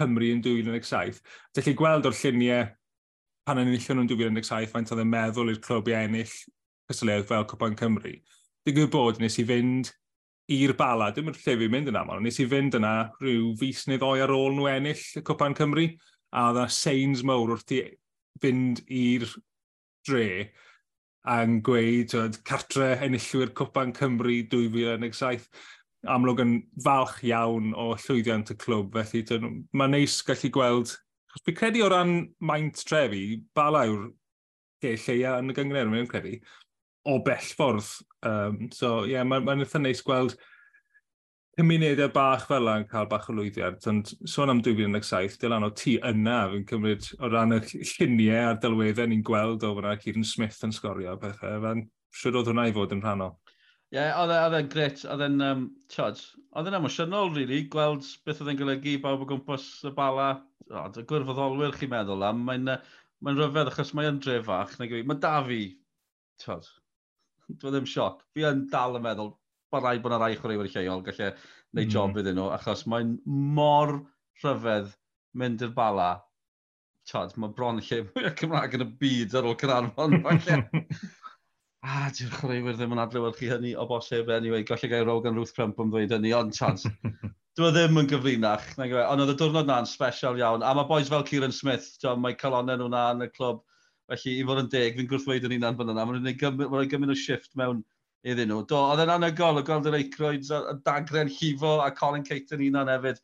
Cymru 0.00 0.30
yn 0.32 0.42
2017. 0.44 1.20
Dych 1.56 1.66
chi 1.66 1.74
gweld 1.78 2.08
o'r 2.08 2.16
lluniau 2.16 2.68
pan 3.46 3.60
enillon 3.62 4.00
nhw'n 4.00 4.10
2017, 4.10 4.70
faint 4.70 4.92
oedd 4.92 5.02
yn 5.04 5.10
meddwl 5.10 5.52
i'r 5.52 5.62
clwb 5.64 5.90
i 5.90 5.96
ennill 5.98 6.36
cysyledd 6.90 7.26
fel 7.28 7.46
Cwpan 7.50 7.76
Cymru. 7.78 8.14
Dwi'n 8.66 8.76
gwybod 8.76 8.94
bod 8.94 9.20
nes 9.22 9.38
i 9.40 9.46
fynd 9.48 9.90
i'r 10.50 10.74
bala, 10.78 11.10
dim 11.14 11.30
yn 11.30 11.36
lle 11.36 11.56
fi'n 11.62 11.72
mynd 11.72 11.90
yn 11.92 11.98
aml, 12.00 12.22
nes 12.24 12.40
i 12.42 12.46
fynd 12.50 12.76
yna 12.78 12.94
rhyw 13.20 13.52
fus 13.60 13.84
neu 13.88 14.00
ddoi 14.02 14.24
ar 14.24 14.32
ôl 14.34 14.56
nhw 14.56 14.66
ennill 14.72 15.04
y 15.20 15.22
Cwpan 15.26 15.54
Cymru, 15.58 15.86
a 16.30 16.48
oedd 16.48 16.60
yna 16.60 16.74
seins 16.74 17.22
mawr 17.26 17.54
wrth 17.54 17.74
i 17.76 17.84
fynd 18.42 18.82
i'r 18.86 19.26
dre 20.06 20.26
a'n 21.28 21.60
gweud 21.64 22.12
twyd, 22.12 22.38
cartre 22.48 22.94
enillwyr 23.04 23.52
Cwpan 23.56 23.92
Cymru 23.96 24.38
2017 24.52 25.48
amlwg 26.08 26.40
yn 26.40 26.54
falch 26.84 27.18
iawn 27.28 27.74
o 27.76 27.90
llwyddiant 28.00 28.52
y 28.54 28.56
clwb, 28.60 28.96
felly 29.10 29.40
mae'n 29.76 29.92
neis 29.92 30.20
gallu 30.24 30.48
gweld, 30.54 30.94
chos 31.30 31.44
fi 31.44 31.54
credu 31.56 31.84
o 31.84 31.90
ran 31.92 32.14
maint 32.40 32.80
trefi, 32.88 33.42
bala 33.54 33.84
yw'r 33.88 34.08
ge 34.80 34.94
lleia 34.96 35.36
yn 35.42 35.52
y 35.52 35.56
gyngred, 35.58 35.90
mae'n 35.92 36.08
credu, 36.08 36.38
o 37.04 37.18
bell 37.24 37.52
ffordd. 37.58 37.90
Um, 38.24 38.70
so 38.72 39.02
ie, 39.04 39.14
yeah, 39.14 39.26
mae'n 39.28 39.44
ma, 39.44 39.56
ma 39.56 39.66
eitha 39.66 39.80
neis 39.82 40.00
gweld 40.04 40.38
cymunedau 41.58 42.10
bach 42.14 42.46
fel 42.48 42.62
yna 42.62 42.80
yn 42.80 42.88
cael 42.90 43.08
bach 43.10 43.28
o 43.30 43.34
lwyddiant, 43.34 43.86
ond 43.90 44.12
sôn 44.30 44.52
am 44.52 44.60
2017, 44.64 45.38
dylan 45.42 45.66
o 45.66 45.70
tu 45.76 45.96
yna 46.06 46.36
fi'n 46.52 46.66
cymryd 46.68 47.08
o 47.18 47.30
ran 47.32 47.56
y 47.56 47.60
lluniau 47.64 48.50
a'r 48.50 48.60
dylweddau 48.62 49.10
ni'n 49.10 49.24
gweld 49.26 49.66
o 49.66 49.72
fyna, 49.78 49.96
Kieran 50.00 50.26
Smith 50.26 50.60
yn 50.66 50.74
sgorio 50.76 51.16
pethau, 51.20 51.58
fe'n 51.64 51.82
siwr 52.20 52.40
oedd 52.40 52.52
hwnna 52.52 52.68
i 52.70 52.76
fod 52.76 52.94
yn 52.96 53.02
rhannol. 53.04 53.34
Ie, 53.90 53.98
yeah, 53.98 54.12
e, 54.14 54.36
oedd 54.46 54.54
e'n 54.60 54.70
gret, 54.70 55.02
oedd 55.10 55.24
e'n, 55.26 55.40
um, 55.42 55.66
tiod, 55.90 56.22
oedd 56.54 56.70
e'n 56.70 56.78
emosiynol, 56.78 57.32
really, 57.34 57.64
gweld 57.72 58.06
beth 58.26 58.44
oedd 58.44 58.52
e'n 58.52 58.60
golygu 58.60 58.94
bawb 59.02 59.24
o 59.24 59.28
gwmpas 59.32 59.66
y 59.90 59.92
bala, 59.96 60.28
o, 60.70 60.84
dy 60.94 61.02
gwirfoddolwyr 61.10 61.74
chi'n 61.80 61.90
meddwl 61.90 62.22
am, 62.28 62.44
mae'n 62.46 62.70
mae 62.70 63.34
rhyfedd 63.36 63.72
achos 63.72 63.90
mae'n 63.98 64.22
drefach, 64.22 64.78
nag 64.78 64.94
mae 65.10 65.18
da 65.20 65.34
fi, 65.48 65.64
tiod, 66.40 66.70
dwi 67.58 67.72
e 67.72 67.74
ddim 67.74 67.90
sioc, 67.90 68.22
fi 68.30 68.46
yn 68.46 68.68
dal 68.70 68.94
yn 69.00 69.04
meddwl, 69.08 69.34
bod 69.72 69.86
rai 69.86 69.98
bod 70.02 70.14
yna 70.14 70.22
rai 70.22 70.38
chwaraewyr 70.38 70.70
lleol 70.72 71.04
gallu 71.06 71.30
gwneud 71.30 71.86
mm. 71.86 71.92
job 71.94 72.18
iddyn 72.20 72.36
nhw, 72.38 72.48
achos 72.56 72.84
mae'n 72.90 73.14
mor 73.58 73.94
rhyfedd 74.42 74.90
mynd 75.40 75.64
i'r 75.66 75.72
bala. 75.76 76.10
Tad, 77.10 77.32
mae 77.40 77.52
bron 77.56 77.80
lle 77.82 78.02
mwy 78.06 78.28
o 78.28 78.34
Cymraeg 78.38 78.76
yn 78.76 78.84
y 78.84 78.90
byd 79.00 79.34
ar 79.38 79.48
ôl 79.50 79.58
Cynarfon. 79.62 80.20
Hmm. 81.80 82.04
a, 82.04 82.10
di'r 82.12 82.32
chwaraewyr 82.34 82.74
ddim 82.76 82.90
yn 82.92 83.00
adlewyrchu 83.00 83.46
hynny 83.48 83.70
o 83.72 83.86
bosib, 83.88 84.28
anyway, 84.34 84.66
gallu 84.68 84.88
gael 84.92 85.06
Rogan 85.08 85.38
Ruth 85.38 85.54
Crump 85.56 85.78
yn 85.80 85.88
ddweud 85.88 86.10
hynny, 86.12 86.34
ond 86.36 86.52
tad, 86.52 86.82
dwi 87.56 87.70
e 87.70 87.70
ddim 87.72 87.96
yn 88.02 88.10
gyfrinach. 88.10 88.66
E. 88.76 88.88
Ond 89.00 89.24
oedd 89.24 89.32
y 89.32 89.36
diwrnod 89.40 89.70
na'n 89.70 89.88
special 89.88 90.36
iawn, 90.36 90.60
a 90.60 90.74
mae 90.76 90.88
boys 90.90 91.08
fel 91.08 91.24
Kieran 91.24 91.56
Smith, 91.56 91.86
John, 92.02 92.20
mae 92.20 92.36
calonau 92.36 92.76
nhw'na 92.82 93.06
yn 93.14 93.24
y 93.24 93.30
clwb, 93.32 93.62
felly 94.12 94.36
i 94.36 94.44
fod 94.50 94.60
yn 94.66 94.68
deg, 94.76 95.00
fi'n 95.00 95.08
gwrthweud 95.08 95.48
yn 95.48 95.56
unan 95.56 95.80
fan 95.80 95.94
yna, 95.94 96.04
mae'n 96.04 96.20
gwneud 96.20 96.92
gymryd 96.92 97.14
o 97.14 97.18
shift 97.22 97.56
mewn 97.56 97.80
iddyn 98.26 98.50
nhw. 98.50 98.64
Do, 98.68 98.78
oedd 98.92 99.02
e'n 99.04 99.14
anygol 99.14 99.60
o 99.60 99.64
gweld 99.66 99.88
yr 99.88 99.98
eicroids, 100.00 100.50
y 100.52 100.76
dagren 100.86 101.30
llifo 101.32 101.78
a 101.84 101.90
Colin 101.96 102.26
Caton 102.26 102.64
un 102.66 102.92
hefyd. 102.92 103.22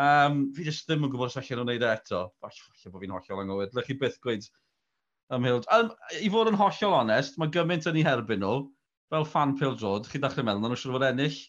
Um, 0.00 0.40
fi 0.56 0.66
jyst 0.66 0.88
ddim 0.88 1.06
yn 1.06 1.12
gwybod 1.12 1.30
os 1.30 1.38
allan 1.38 1.60
nhw'n 1.60 1.70
neud 1.70 1.86
e 1.86 1.90
eto. 1.92 2.26
Falle, 2.42 2.92
bod 2.92 3.04
fi'n 3.04 3.14
hollol 3.14 3.42
anghywir. 3.44 3.72
Lech 3.76 3.88
chi 3.88 3.96
byth 4.00 4.20
gweud 4.24 4.48
ymhild. 5.34 5.68
Um, 5.72 5.92
I 6.18 6.30
fod 6.34 6.50
yn 6.50 6.58
hollol 6.58 6.98
onest, 7.00 7.38
mae 7.40 7.52
gymaint 7.54 7.88
yn 7.90 8.00
ei 8.00 8.06
herbyn 8.06 8.42
nhw, 8.42 8.64
fel 9.14 9.26
fan 9.30 9.54
Pil 9.60 9.76
Drod, 9.78 10.08
chi 10.10 10.20
ddechrau 10.20 10.46
meddwl, 10.46 10.66
nhw'n 10.66 10.80
siŵr 10.82 10.96
fod 10.98 11.08
ennill. 11.08 11.40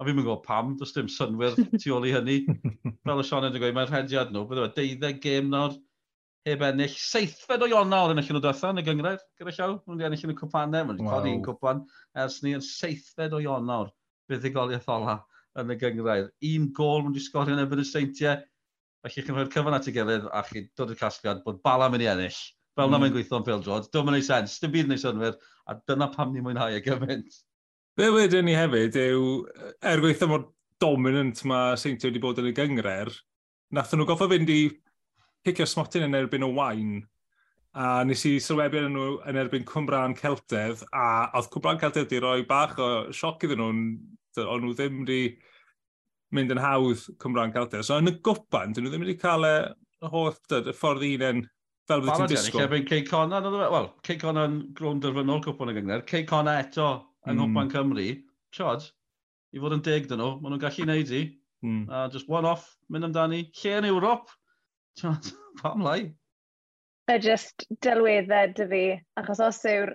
A 0.00 0.06
fi'n 0.06 0.16
mynd 0.16 0.26
gwybod 0.26 0.46
pam, 0.46 0.72
does 0.80 0.94
dim 0.96 1.10
synwyr 1.12 1.54
tu 1.76 1.92
ôl 1.94 2.08
i 2.08 2.14
hynny. 2.16 2.38
fel 3.06 3.22
y 3.22 3.26
Sean 3.28 3.46
yn 3.46 3.54
dweud, 3.54 3.76
mae'r 3.76 3.92
rhediad 3.92 4.32
nhw, 4.32 4.46
bydde 4.50 4.70
fe, 4.72 4.86
12 4.96 5.20
gêm 5.22 5.52
nawr 5.52 5.76
heb 6.46 6.62
ennill. 6.66 6.94
Seithfed 6.98 7.64
o 7.64 7.68
Iona 7.70 8.00
yn 8.12 8.20
y 8.20 8.24
llun 8.26 8.38
o 8.38 8.42
diwethaf 8.42 8.72
yn 8.72 8.82
y 8.82 8.86
gyngred, 8.86 9.26
gyda 9.38 9.54
llaw. 9.56 9.74
Nw'n 9.86 10.00
di 10.00 10.06
ennill 10.08 10.24
yn 10.26 10.32
y 10.34 10.38
cwpanau, 10.38 10.80
e, 10.82 10.88
mae'n 10.88 11.02
wow. 11.02 11.12
codi 11.16 11.34
un 11.36 11.44
cwpan 11.46 11.82
ers 12.24 12.40
ni 12.44 12.54
yn 12.56 12.64
seithfed 12.66 13.36
o 13.36 13.42
Iona 13.42 13.82
buddigoliaeth 14.30 14.88
ola 14.92 15.18
yn 15.60 15.74
y 15.74 15.76
gyngred. 15.80 16.32
Un 16.52 16.66
gol 16.76 17.04
mae'n 17.04 17.14
di 17.16 17.22
sgorio 17.22 17.56
yn 17.56 17.62
ebyn 17.62 17.84
y 17.84 17.86
seintiau. 17.86 18.42
Felly 19.02 19.26
chi'n 19.26 19.38
rhoi'r 19.38 19.52
cyfan 19.52 19.76
at 19.76 19.88
ei 19.90 19.94
gilydd 19.96 20.28
a 20.30 20.42
chi 20.46 20.66
dod 20.78 20.92
i'r 20.94 21.00
casgliad 21.00 21.42
bod 21.46 21.62
bala 21.66 21.88
mynd 21.92 22.04
i 22.04 22.10
ennill. 22.10 22.42
Fel 22.76 22.88
mm. 22.88 22.94
na 22.94 23.00
mae'n 23.02 23.14
gweithio'n 23.14 23.46
Phil 23.46 23.64
George. 23.64 23.90
Dwi'n 23.92 24.06
mynd 24.08 24.20
i 24.20 24.26
sens, 24.26 24.58
dim 24.62 24.72
byd 24.74 24.88
yn 24.88 24.96
ei 24.96 25.02
synwyr, 25.02 25.38
a 25.68 25.76
dyna 25.90 26.08
pam 26.14 26.32
ni'n 26.32 26.46
mwynhau 26.46 26.74
y 26.74 26.82
gymaint. 26.84 27.40
Be 27.98 28.08
wedyn 28.14 28.46
ni 28.48 28.54
hefyd 28.56 28.96
yw, 28.96 29.24
er 29.84 30.00
gweithio 30.00 30.30
mor 30.30 30.46
dominant 30.80 31.42
mae 31.46 31.76
Seintiau 31.78 32.10
wedi 32.10 32.22
bod 32.22 32.40
yn 32.40 32.48
y 32.48 32.54
gyngred, 32.56 33.18
nath 33.76 33.92
nhw 33.92 34.06
goffa 34.08 34.30
fynd 34.30 34.50
i 34.50 34.62
cicio 35.46 35.66
smotyn 35.68 36.06
yn 36.08 36.18
erbyn 36.18 36.46
o 36.46 36.52
wain, 36.56 37.00
a 37.72 38.02
nes 38.04 38.24
i 38.28 38.34
sylwebu 38.42 38.82
yn 38.82 38.92
nhw 38.96 39.06
yn 39.30 39.38
erbyn 39.40 39.64
Cwmbran 39.68 40.16
Celtedd, 40.18 40.84
a 40.92 41.30
oedd 41.38 41.48
Cwmbran 41.54 41.80
Celtedd 41.80 42.06
wedi 42.06 42.20
rhoi 42.20 42.42
bach 42.48 42.76
o 42.82 42.90
sioc 43.16 43.46
iddyn 43.46 43.62
nhw, 43.62 43.70
ond 44.44 44.66
nhw 44.66 44.74
ddim 44.76 45.00
wedi 45.02 45.22
mynd 46.36 46.52
yn 46.54 46.60
hawdd 46.62 47.06
Cwmbran 47.22 47.54
Celtedd. 47.54 47.86
So 47.88 47.98
yn 48.00 48.12
y 48.12 48.16
gwpan, 48.24 48.76
dyn 48.76 48.86
nhw 48.86 48.92
ddim 48.92 49.06
wedi 49.06 49.18
cael 49.20 49.48
y 49.48 49.56
holl 50.12 50.32
y 50.32 50.76
ffordd 50.76 51.06
un 51.08 51.44
fel 51.88 52.02
bydde 52.04 52.16
ti'n 52.18 52.30
disgwyl. 52.30 52.62
Lle 52.62 52.70
bydd 52.72 52.90
Cey 52.90 53.06
Conan, 53.08 53.48
wel, 53.58 53.88
Cey 54.06 54.18
Conan 54.20 54.58
grwn 54.76 55.00
derfynol 55.02 55.42
cwpwn 55.44 55.72
y 55.72 55.76
gyngor, 55.78 56.04
Cei 56.10 56.26
Conan 56.28 56.60
eto 56.62 56.90
yng 57.26 57.38
Nghwpan 57.38 57.66
mm. 57.66 57.72
Cymru, 57.72 58.06
Chod, 58.54 58.86
i 59.52 59.62
fod 59.62 59.76
yn 59.78 59.82
deg 59.86 60.06
dyn 60.10 60.20
nhw, 60.22 60.36
maen 60.42 60.54
nhw'n 60.54 60.62
gallu 60.62 60.86
neud 60.88 61.10
i, 61.16 61.24
mm. 61.66 61.82
a 61.90 62.04
just 62.12 62.30
one 62.30 62.48
off, 62.48 62.68
mynd 62.92 63.08
amdani, 63.08 63.44
lle 63.62 63.74
yn 63.80 63.88
Ewrop, 63.90 64.30
Tiwod, 65.00 65.32
pam 65.62 65.84
lai? 65.84 66.00
E 67.10 67.18
just 67.18 67.66
delweddau 67.84 68.52
dy 68.56 68.66
fi, 68.70 68.84
achos 69.20 69.40
os 69.42 69.60
yw'r 69.68 69.94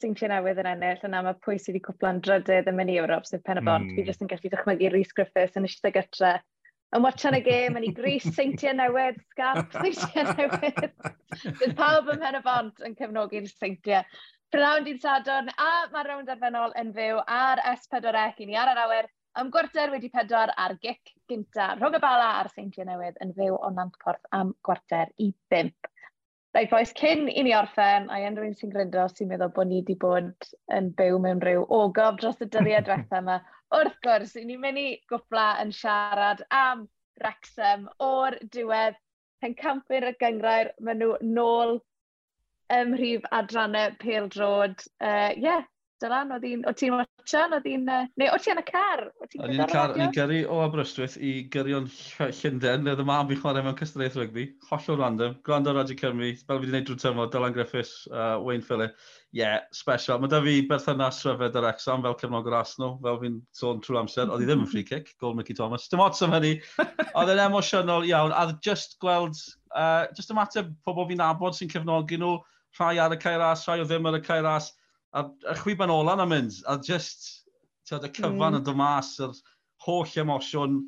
seintiau 0.00 0.30
newydd 0.30 0.60
yn 0.62 0.70
ennill, 0.70 1.02
yna 1.06 1.20
mae 1.26 1.36
pwy 1.44 1.58
sydd 1.58 1.74
wedi 1.74 1.84
cwpla'n 1.88 2.22
drydydd 2.24 2.70
yn 2.70 2.78
mynd 2.78 2.92
i 2.92 2.96
Ewrop, 3.02 3.26
sef 3.28 3.42
pen 3.46 3.60
y 3.60 3.64
bont, 3.66 3.90
mm. 3.90 3.98
fi 3.98 4.06
jyst 4.06 4.24
yn 4.24 4.30
gallu 4.30 4.52
dychmygu 4.52 4.90
Rhys 4.92 5.12
Griffiths 5.16 5.58
yn 5.58 5.66
eisiau 5.68 5.94
gytre. 5.96 6.32
Yn 6.96 7.04
watchan 7.04 7.36
y 7.38 7.42
gêm, 7.46 7.76
yn 7.78 7.86
ei 7.86 7.94
gris 7.94 8.26
seintiau 8.34 8.74
newydd, 8.78 9.20
sgarp 9.34 9.76
seintiau 9.82 10.32
newydd. 10.38 10.80
Bydd 11.60 11.76
pawb 11.78 12.10
yn 12.14 12.22
pen 12.24 12.38
y 12.38 12.42
bont 12.46 12.84
yn 12.86 12.96
cefnogi'r 12.98 13.50
seintiau. 13.50 14.06
Prynawn 14.50 14.86
dydd 14.86 15.02
Sadwrn, 15.02 15.52
a 15.62 15.70
mae'r 15.92 16.10
rownd 16.10 16.30
arfennol 16.32 16.74
yn 16.80 16.90
fyw 16.96 17.20
ar 17.30 17.62
S4C 17.76 18.42
i 18.42 18.48
ni 18.48 18.58
ar 18.58 18.72
yr 18.72 18.82
awyr 18.86 19.10
Ym 19.38 19.50
gwarter 19.54 19.92
wedi 19.92 20.08
pedwar 20.10 20.50
ar 20.58 20.72
gic 20.82 21.12
gynta 21.30 21.68
rhwng 21.76 21.94
y 21.94 22.00
bala 22.02 22.30
ar 22.40 22.48
seintiau 22.50 22.86
newydd 22.88 23.20
yn 23.24 23.30
fyw 23.36 23.54
o 23.54 23.68
Nantcorth 23.74 24.26
am 24.38 24.50
gwarter 24.66 25.12
i 25.22 25.28
bimp. 25.52 25.90
Rhaid 26.56 26.70
boes, 26.72 26.90
cyn 26.98 27.28
i 27.30 27.44
ni 27.46 27.52
orffen, 27.54 28.08
a 28.10 28.18
yn 28.26 28.38
rhywun 28.38 28.56
sy'n 28.58 28.72
gryndo 28.72 29.04
sy'n 29.12 29.30
meddwl 29.30 29.52
bod 29.54 29.70
ni 29.70 29.78
wedi 29.78 29.94
bod 30.04 30.48
yn 30.78 30.88
byw 30.98 31.20
mewn 31.22 31.42
rhyw 31.44 31.62
ogof 31.78 32.18
dros 32.18 32.42
y 32.42 32.48
dyddiau 32.48 32.82
diwethaf 32.88 33.20
yma. 33.20 33.36
Wrth 33.78 34.00
gwrs, 34.02 34.34
i 34.40 34.42
ni 34.48 34.56
mynd 34.58 34.82
i 34.82 34.88
gwpla 35.12 35.46
yn 35.62 35.70
siarad 35.78 36.42
am 36.62 36.88
Wrexham 37.20 37.86
o'r 38.02 38.40
diwedd 38.56 38.98
pencampur 39.44 40.08
y 40.10 40.14
gyngrair, 40.24 40.72
maen 40.82 41.04
nhw 41.04 41.14
nôl 41.38 41.76
ym 42.74 42.96
mhrif 42.96 43.30
adrannau 43.38 43.94
Pêl 44.02 44.26
Drod. 44.34 44.82
Ie, 44.98 45.14
uh, 45.14 45.38
yeah, 45.46 45.70
Dylan, 46.00 46.30
oedd 46.32 46.44
hi'n... 46.46 46.62
ti'n 46.64 46.76
ti 46.80 46.88
watchan? 46.94 47.54
Oedd 47.56 47.66
hi'n... 47.68 47.84
Neu, 47.84 48.28
oedd 48.32 48.44
ti 48.44 48.52
yn 48.54 48.60
y 48.60 48.64
car? 48.64 49.02
O'n 49.20 49.52
i'n 49.52 49.62
car 49.68 49.92
i 50.00 50.06
gyrru 50.14 50.38
o 50.48 50.60
Aberystwyth 50.64 51.18
i 51.20 51.32
gyrru'n 51.52 51.88
Llundain, 52.38 52.86
lle 52.86 52.94
oedd 52.94 53.02
y 53.02 53.06
mam 53.10 53.28
fi 53.28 53.36
chwarae 53.40 53.64
mewn 53.66 53.76
cystadaeth 53.76 54.16
rygbi. 54.16 54.46
Hollol 54.70 55.00
random. 55.02 55.36
Gwrando 55.44 55.74
Radio 55.76 55.98
Cymru, 56.00 56.30
fel 56.40 56.62
fi 56.62 56.64
wedi 56.64 56.72
gwneud 56.72 56.88
drwy 56.88 57.02
tymor, 57.02 57.28
Dylan 57.34 57.56
Griffiths, 57.56 57.92
uh, 58.14 58.38
Wayne 58.40 58.64
Phillip. 58.64 58.96
Yeah, 59.36 59.60
special. 59.76 60.22
Mae 60.22 60.32
da 60.32 60.40
fi 60.46 60.56
berthynas 60.72 61.20
rhyfedd 61.26 61.60
ar 61.60 61.68
Exam 61.74 62.02
fel 62.06 62.16
cefnogwr 62.24 62.56
Arsenal, 62.62 62.96
fel 63.04 63.20
fi'n 63.20 63.38
sôn 63.60 63.84
trwy'r 63.84 64.00
amser. 64.06 64.32
Oedd 64.32 64.46
hi 64.46 64.48
ddim 64.48 64.64
yn 64.64 64.72
free 64.72 64.86
kick, 64.88 65.12
gol 65.20 65.36
Mickey 65.36 65.58
Thomas. 65.58 65.84
Dim 65.92 66.00
ots 66.02 66.24
am 66.24 66.32
hynny. 66.34 66.56
Oedd 67.20 67.36
yn 67.36 67.44
emosiynol 67.44 68.08
iawn. 68.08 68.32
A 68.32 68.48
just 68.64 68.96
gweld, 69.04 69.36
uh, 69.76 70.08
just 70.16 70.32
ymateb 70.32 70.72
pobl 70.88 71.06
fi'n 71.12 71.28
abod 71.28 71.60
sy'n 71.60 71.70
cefnogi 71.70 72.18
nhw, 72.18 72.38
rhai 72.80 72.96
ar 73.02 73.12
y 73.12 73.20
cairas, 73.20 73.68
rhai 73.68 73.82
o 73.84 73.86
ddim 73.86 74.08
ar 74.08 74.18
y 74.18 74.24
cairas 74.24 74.72
a, 75.12 75.26
a 75.50 75.56
chwiban 75.62 75.92
ola 75.92 76.16
na 76.18 76.26
mynd, 76.28 76.60
a 76.70 76.78
just, 76.86 77.28
tyd, 77.88 78.06
y 78.06 78.12
cyfan 78.14 78.54
mm. 78.54 78.60
yn 78.60 78.66
dymas, 78.66 79.12
yr 79.24 79.34
holl 79.86 80.16
emosiwn 80.22 80.80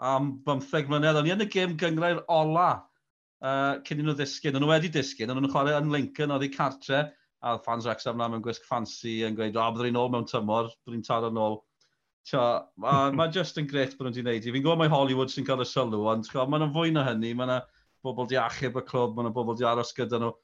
am 0.00 0.32
15 0.46 0.90
mlynedd. 0.90 1.20
O'n 1.20 1.28
i 1.28 1.34
yn 1.34 1.44
y 1.44 1.48
gêm 1.52 1.76
gyngrau'r 1.80 2.22
ola 2.32 2.68
uh, 2.76 3.80
cyn 3.86 4.02
i 4.02 4.06
nhw 4.06 4.16
ddisgyn. 4.18 4.56
O'n 4.56 4.64
nhw 4.64 4.72
wedi 4.72 4.92
disgyn, 4.92 5.32
o'n 5.32 5.40
nhw'n 5.40 5.52
chwarae 5.52 5.78
yn 5.78 5.90
Lincoln, 5.92 6.34
oedd 6.34 6.46
ei 6.46 6.54
cartre, 6.54 7.08
a 7.40 7.56
fans 7.64 7.86
Wrexham 7.88 8.18
na 8.20 8.28
mewn 8.28 8.44
gwisg 8.44 8.64
ffansi 8.68 9.20
yn 9.28 9.36
gweud, 9.36 9.56
o, 9.56 9.66
byddwn 9.72 9.92
i'n 9.92 10.00
ôl 10.00 10.10
mewn 10.12 10.28
tymor, 10.28 10.70
byddwn 10.84 11.00
i'n 11.00 11.06
taro 11.06 11.30
yn 11.32 11.40
ôl. 11.40 11.60
Mae 12.30 13.14
ma 13.16 13.26
just 13.32 13.58
yn 13.58 13.68
gret 13.68 13.96
bod 13.96 14.08
nhw'n 14.08 14.16
di 14.18 14.24
wneud 14.24 14.44
i. 14.44 14.52
Fi'n 14.52 14.64
gwybod 14.64 14.80
mae 14.82 14.92
Hollywood 14.92 15.32
sy'n 15.32 15.46
cael 15.48 15.64
y 15.64 15.68
sylw, 15.68 16.02
ond 16.12 16.28
mae 16.36 16.60
nhw'n 16.60 16.74
fwy 16.74 16.92
na 16.94 17.06
hynny, 17.08 17.32
mae 17.36 17.48
yna 17.48 17.60
bobl 18.04 18.28
di 18.28 18.36
achub 18.40 18.76
y 18.76 18.84
clwb, 18.88 19.16
mae 19.16 19.24
yna 19.24 19.32
bobl 19.36 19.56
di 19.56 19.66
aros 19.68 19.94
gyda 19.96 20.20
nhw. 20.20 20.34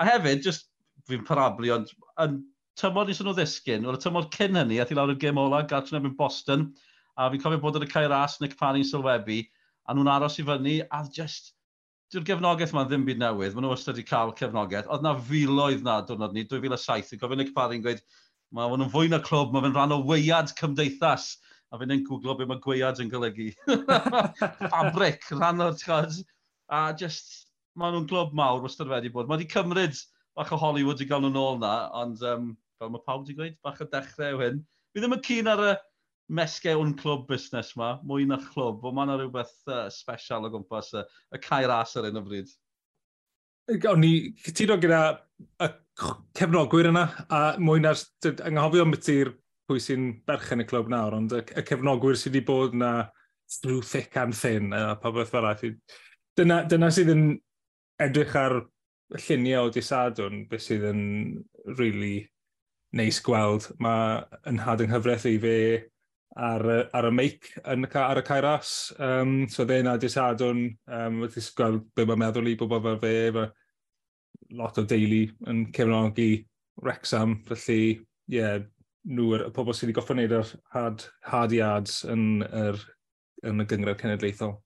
A 0.00 0.08
hefyd, 0.08 0.42
just 0.44 0.70
fi'n 1.08 1.24
parablu, 1.28 1.74
ond 1.76 1.92
yn 2.24 2.40
tymor 2.80 3.08
nes 3.08 3.22
nhw 3.24 3.32
ddisgyn, 3.36 3.86
oedd 3.88 3.98
y 3.98 4.02
tymor 4.02 4.26
cyn 4.34 4.58
hynny, 4.60 4.80
ath 4.82 4.90
i 4.92 4.96
lawr 4.98 5.14
i'r 5.14 5.20
gêm 5.20 5.38
ola, 5.40 5.62
Gartneb 5.68 6.08
yn 6.08 6.16
Boston, 6.18 6.66
a 7.16 7.30
fi'n 7.32 7.40
cofio 7.40 7.60
bod 7.62 7.78
yn 7.78 7.86
y 7.86 7.88
cair 7.88 8.12
as 8.12 8.36
Nick 8.42 8.56
Parry 8.60 8.84
sylwebu, 8.84 9.38
a 9.88 9.94
nhw'n 9.96 10.10
aros 10.12 10.36
i 10.42 10.44
fyny, 10.44 10.74
a 10.84 11.00
just, 11.12 11.54
dyw'r 12.12 12.26
gefnogaeth 12.28 12.74
yma 12.74 12.84
ddim 12.86 13.06
byd 13.06 13.22
newydd, 13.22 13.56
maen 13.56 13.64
nhw 13.64 13.72
wastad 13.72 13.96
wedi 13.96 14.04
cael 14.10 14.34
cefnogaeth. 14.36 14.90
Oedd 14.92 15.06
na 15.06 15.14
filoedd 15.30 15.86
na 15.86 15.96
diwrnod 16.06 16.36
ni, 16.36 16.44
2007, 16.50 17.08
fi'n 17.08 17.22
cofio 17.22 17.38
Nick 17.40 17.54
Parry'n 17.56 17.84
gweud, 17.86 18.02
mae 18.54 18.68
hwn 18.70 18.84
yn 18.84 18.92
fwy 18.92 19.08
na 19.10 19.22
clwb, 19.24 19.54
mae 19.54 19.64
fe'n 19.64 19.74
rhan 19.78 19.96
o 19.96 19.98
weiad 20.10 20.52
cymdeithas, 20.60 21.30
a 21.72 21.80
fi'n 21.80 21.96
ein 21.96 22.04
gwglo 22.06 22.36
beth 22.36 22.50
mae 22.52 22.60
gweiad 22.62 23.00
yn 23.02 23.10
golygu. 23.10 23.48
Fabric, 24.74 25.24
rhan 25.32 25.64
o'r 25.64 25.80
tchod, 25.80 26.20
a 26.68 26.84
just, 27.00 27.48
maen 27.74 27.96
nhw'n 27.96 28.10
glwb 28.12 28.36
mawr 28.36 28.60
wastad 28.64 28.92
wedi 28.92 29.10
bod. 29.16 29.26
Mae 29.30 29.40
wedi 29.40 29.50
cymryd 29.56 29.98
bach 30.36 30.52
o 30.52 30.60
Hollywood 30.60 31.00
i 31.00 31.08
gael 31.08 31.24
nhw'n 31.24 31.40
ôl 31.40 31.60
na, 31.64 31.74
ond 31.96 32.22
um, 32.28 32.52
fel 32.80 32.92
mae 32.92 33.04
pawb 33.06 33.24
wedi 33.24 33.36
gweud, 33.38 33.58
bach 33.64 33.82
o 33.82 33.88
dechrau 33.92 34.36
yw 34.36 34.42
hyn. 34.44 34.62
Fi 34.92 35.02
ddim 35.02 35.16
yn 35.16 35.24
cyn 35.26 35.50
ar 35.52 35.64
y 35.64 35.72
mesgau 36.36 36.82
o'n 36.82 36.94
clwb 36.98 37.26
busnes 37.30 37.72
yma, 37.76 37.96
mwy 38.06 38.26
na 38.28 38.38
chlwb, 38.42 38.84
ond 38.86 38.96
mae 38.96 39.06
yna 39.06 39.18
rhywbeth 39.20 39.56
uh, 39.70 39.86
special 39.92 40.48
o 40.48 40.52
gwmpas 40.52 40.92
uh, 40.98 41.04
y 41.34 41.40
cair 41.42 41.72
as 41.72 41.96
ar 41.98 42.08
un 42.10 42.20
o 42.20 42.22
bryd. 42.26 42.50
O'n 43.90 44.02
ni 44.02 44.12
cytuno 44.44 44.76
gyda 44.82 45.00
y 45.62 45.68
cefnogwyr 46.38 46.90
yna, 46.92 47.06
a 47.30 47.42
mwy 47.62 47.82
na'r 47.82 47.98
anghofio 48.46 48.86
am 48.86 48.94
ydy'r 48.96 49.32
pwy 49.66 49.82
sy'n 49.82 50.10
berchen 50.26 50.62
y 50.62 50.66
clwb 50.68 50.90
nawr, 50.90 51.16
ond 51.18 51.34
y, 51.34 51.42
y 51.42 51.64
cefnogwyr 51.66 52.18
sydd 52.18 52.36
wedi 52.36 52.46
bod 52.46 52.76
yna 52.76 52.92
through 53.60 53.82
thick 53.86 54.16
and 54.18 54.34
thin, 54.34 54.72
a 54.74 54.94
pa 54.98 55.12
beth 55.14 55.30
fel 55.30 55.46
ati. 55.46 55.72
Dyna, 56.38 56.62
dyna 56.70 56.90
sydd 56.94 57.12
yn 57.14 57.26
edrych 58.02 58.34
ar 58.38 58.60
lluniau 59.14 59.68
o 59.68 59.74
disadwn, 59.74 60.44
beth 60.50 60.66
sydd 60.66 60.86
yn 60.90 61.02
really 61.78 62.26
neis 62.96 63.20
gweld. 63.24 63.68
Mae 63.82 64.24
yn 64.50 64.62
had 64.64 64.82
yng 64.84 64.92
nghyfraith 64.92 65.28
i 65.30 65.36
fe 65.42 65.58
ar, 66.36 66.64
ar 66.96 67.08
y 67.08 67.12
meic 67.14 67.52
yn, 67.64 67.86
ar 68.00 68.20
y 68.20 68.24
cairas. 68.26 68.72
Um, 68.98 69.46
so 69.52 69.64
dde 69.64 69.82
na 69.84 69.96
disadwn, 70.00 70.66
um, 70.92 71.22
wedi 71.24 71.44
gweld 71.56 71.86
be 71.96 72.06
mae'n 72.08 72.24
meddwl 72.24 72.52
i 72.52 72.56
bobl 72.60 72.82
fel 72.84 73.00
fe, 73.02 73.14
fe 73.36 73.46
lot 74.56 74.78
o 74.78 74.84
deulu 74.86 75.24
yn 75.50 75.66
cefnogi 75.74 76.30
Wrexham, 76.84 77.38
felly 77.48 77.80
ie, 77.80 78.36
yeah, 78.36 78.58
nhw, 79.06 79.30
y 79.38 79.50
pobl 79.54 79.74
sydd 79.74 79.88
wedi 79.88 79.96
goffo 79.96 80.14
wneud 80.14 80.34
yr 80.36 80.52
had, 80.74 81.06
had 81.24 81.54
yards 81.54 82.02
yn, 82.10 82.42
yr, 82.44 82.78
yn 83.46 83.62
y 83.62 83.66
gyngred 83.70 84.02
cenedlaethol. 84.02 84.56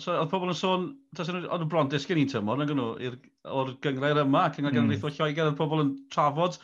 So, 0.00 0.14
oedd 0.16 0.30
pobl 0.32 0.50
yn 0.50 0.58
sôn, 0.58 0.86
oedd 1.20 1.66
y 1.66 1.68
brontes 1.70 2.06
gen 2.08 2.22
i'n 2.22 2.30
tymor, 2.30 2.62
o'r 2.64 3.74
gyngred 3.84 4.22
yma, 4.24 4.46
cyngor 4.54 4.72
mm. 4.72 4.78
genedlaethol 4.78 5.14
Lloegr, 5.18 5.50
oedd 5.50 5.60
pobl 5.60 5.84
yn 5.84 5.92
trafod 6.14 6.58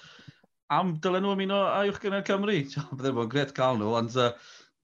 am 0.70 0.94
dylen 1.02 1.24
nhw 1.24 1.34
ymuno 1.34 1.60
a 1.66 1.82
uwch 1.88 2.00
gyda'r 2.02 2.26
Cymru. 2.26 2.56
Byddai'n 2.94 3.16
bod 3.16 3.26
yn 3.26 3.32
gret 3.32 3.54
cael 3.56 3.78
nhw, 3.80 3.90
ond 3.98 4.16
uh, 4.20 4.30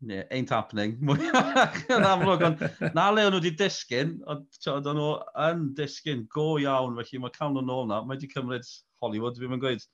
ne, 0.07 0.23
ain't 0.35 0.53
happening. 0.55 0.97
yn 1.97 2.07
amlwg, 2.07 2.45
ond 2.49 2.65
na 2.97 3.09
le 3.15 3.27
o'n 3.27 3.37
nhw 3.37 3.41
wedi 3.41 3.55
disgyn, 3.61 4.17
ond 4.33 4.71
oedd 4.73 4.91
nhw 4.91 5.11
yn 5.47 5.69
disgyn 5.79 6.25
go 6.33 6.57
iawn, 6.63 6.99
felly 6.99 7.23
mae 7.23 7.35
cael 7.37 7.55
nhw'n 7.55 7.75
ôl 7.77 7.87
na. 7.91 8.01
Mae 8.03 8.17
wedi 8.17 8.31
cymryd 8.33 8.67
Hollywood, 9.03 9.39
fi'n 9.39 9.63
gweud, 9.63 9.85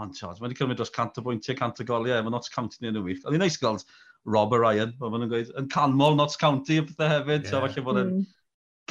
ond 0.00 0.16
tiod, 0.16 0.40
mae 0.40 0.48
wedi 0.48 0.60
cymryd 0.62 0.80
dros 0.80 0.94
cant 0.94 1.20
o 1.20 1.26
bwyntiau, 1.26 1.58
cant 1.58 1.84
o 1.84 1.88
goliau, 1.88 2.22
mae 2.24 2.34
Notts 2.34 2.52
County 2.52 2.80
yn 2.80 2.96
nhw 2.96 3.04
wyth. 3.04 3.26
Oedd 3.26 3.36
hi'n 3.36 3.44
neis 3.44 3.60
gweld 3.60 3.84
Robert 4.26 4.64
Ryan, 4.64 4.96
mae 5.02 5.20
nhw'n 5.20 5.34
gweud, 5.34 5.52
yn 5.60 5.68
canmol 5.72 6.16
Notts 6.16 6.40
County 6.40 6.80
y 6.80 6.86
pethau 6.88 7.12
hefyd, 7.12 7.44
yeah. 7.44 7.52
so 7.52 7.60
falle 7.66 7.84
bod 7.90 8.00
yn 8.02 8.16
mm. 8.16 8.24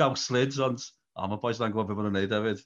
gawslid, 0.01 0.61
ond... 0.67 0.85
O, 1.15 1.29
mae 1.31 1.39
boys 1.39 1.61
na'n 1.61 1.71
gwybod 1.71 1.87
beth 1.87 1.95
maen 1.95 2.09
nhw'n 2.09 2.17
neud 2.25 2.33
hefyd. 2.35 2.63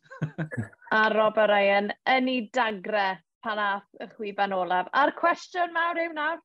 a 0.97 1.01
Robert 1.13 1.51
Ryan, 1.51 1.91
yn 2.09 2.29
ei 2.31 2.47
dagre 2.49 3.03
pan 3.45 3.61
ath 3.63 4.03
y 4.03 4.07
chwiban 4.13 4.55
olaf. 4.55 4.91
A'r 4.93 5.13
cwestiwn 5.17 5.73
mawr 5.75 6.01
yw 6.03 6.13
nawr, 6.17 6.43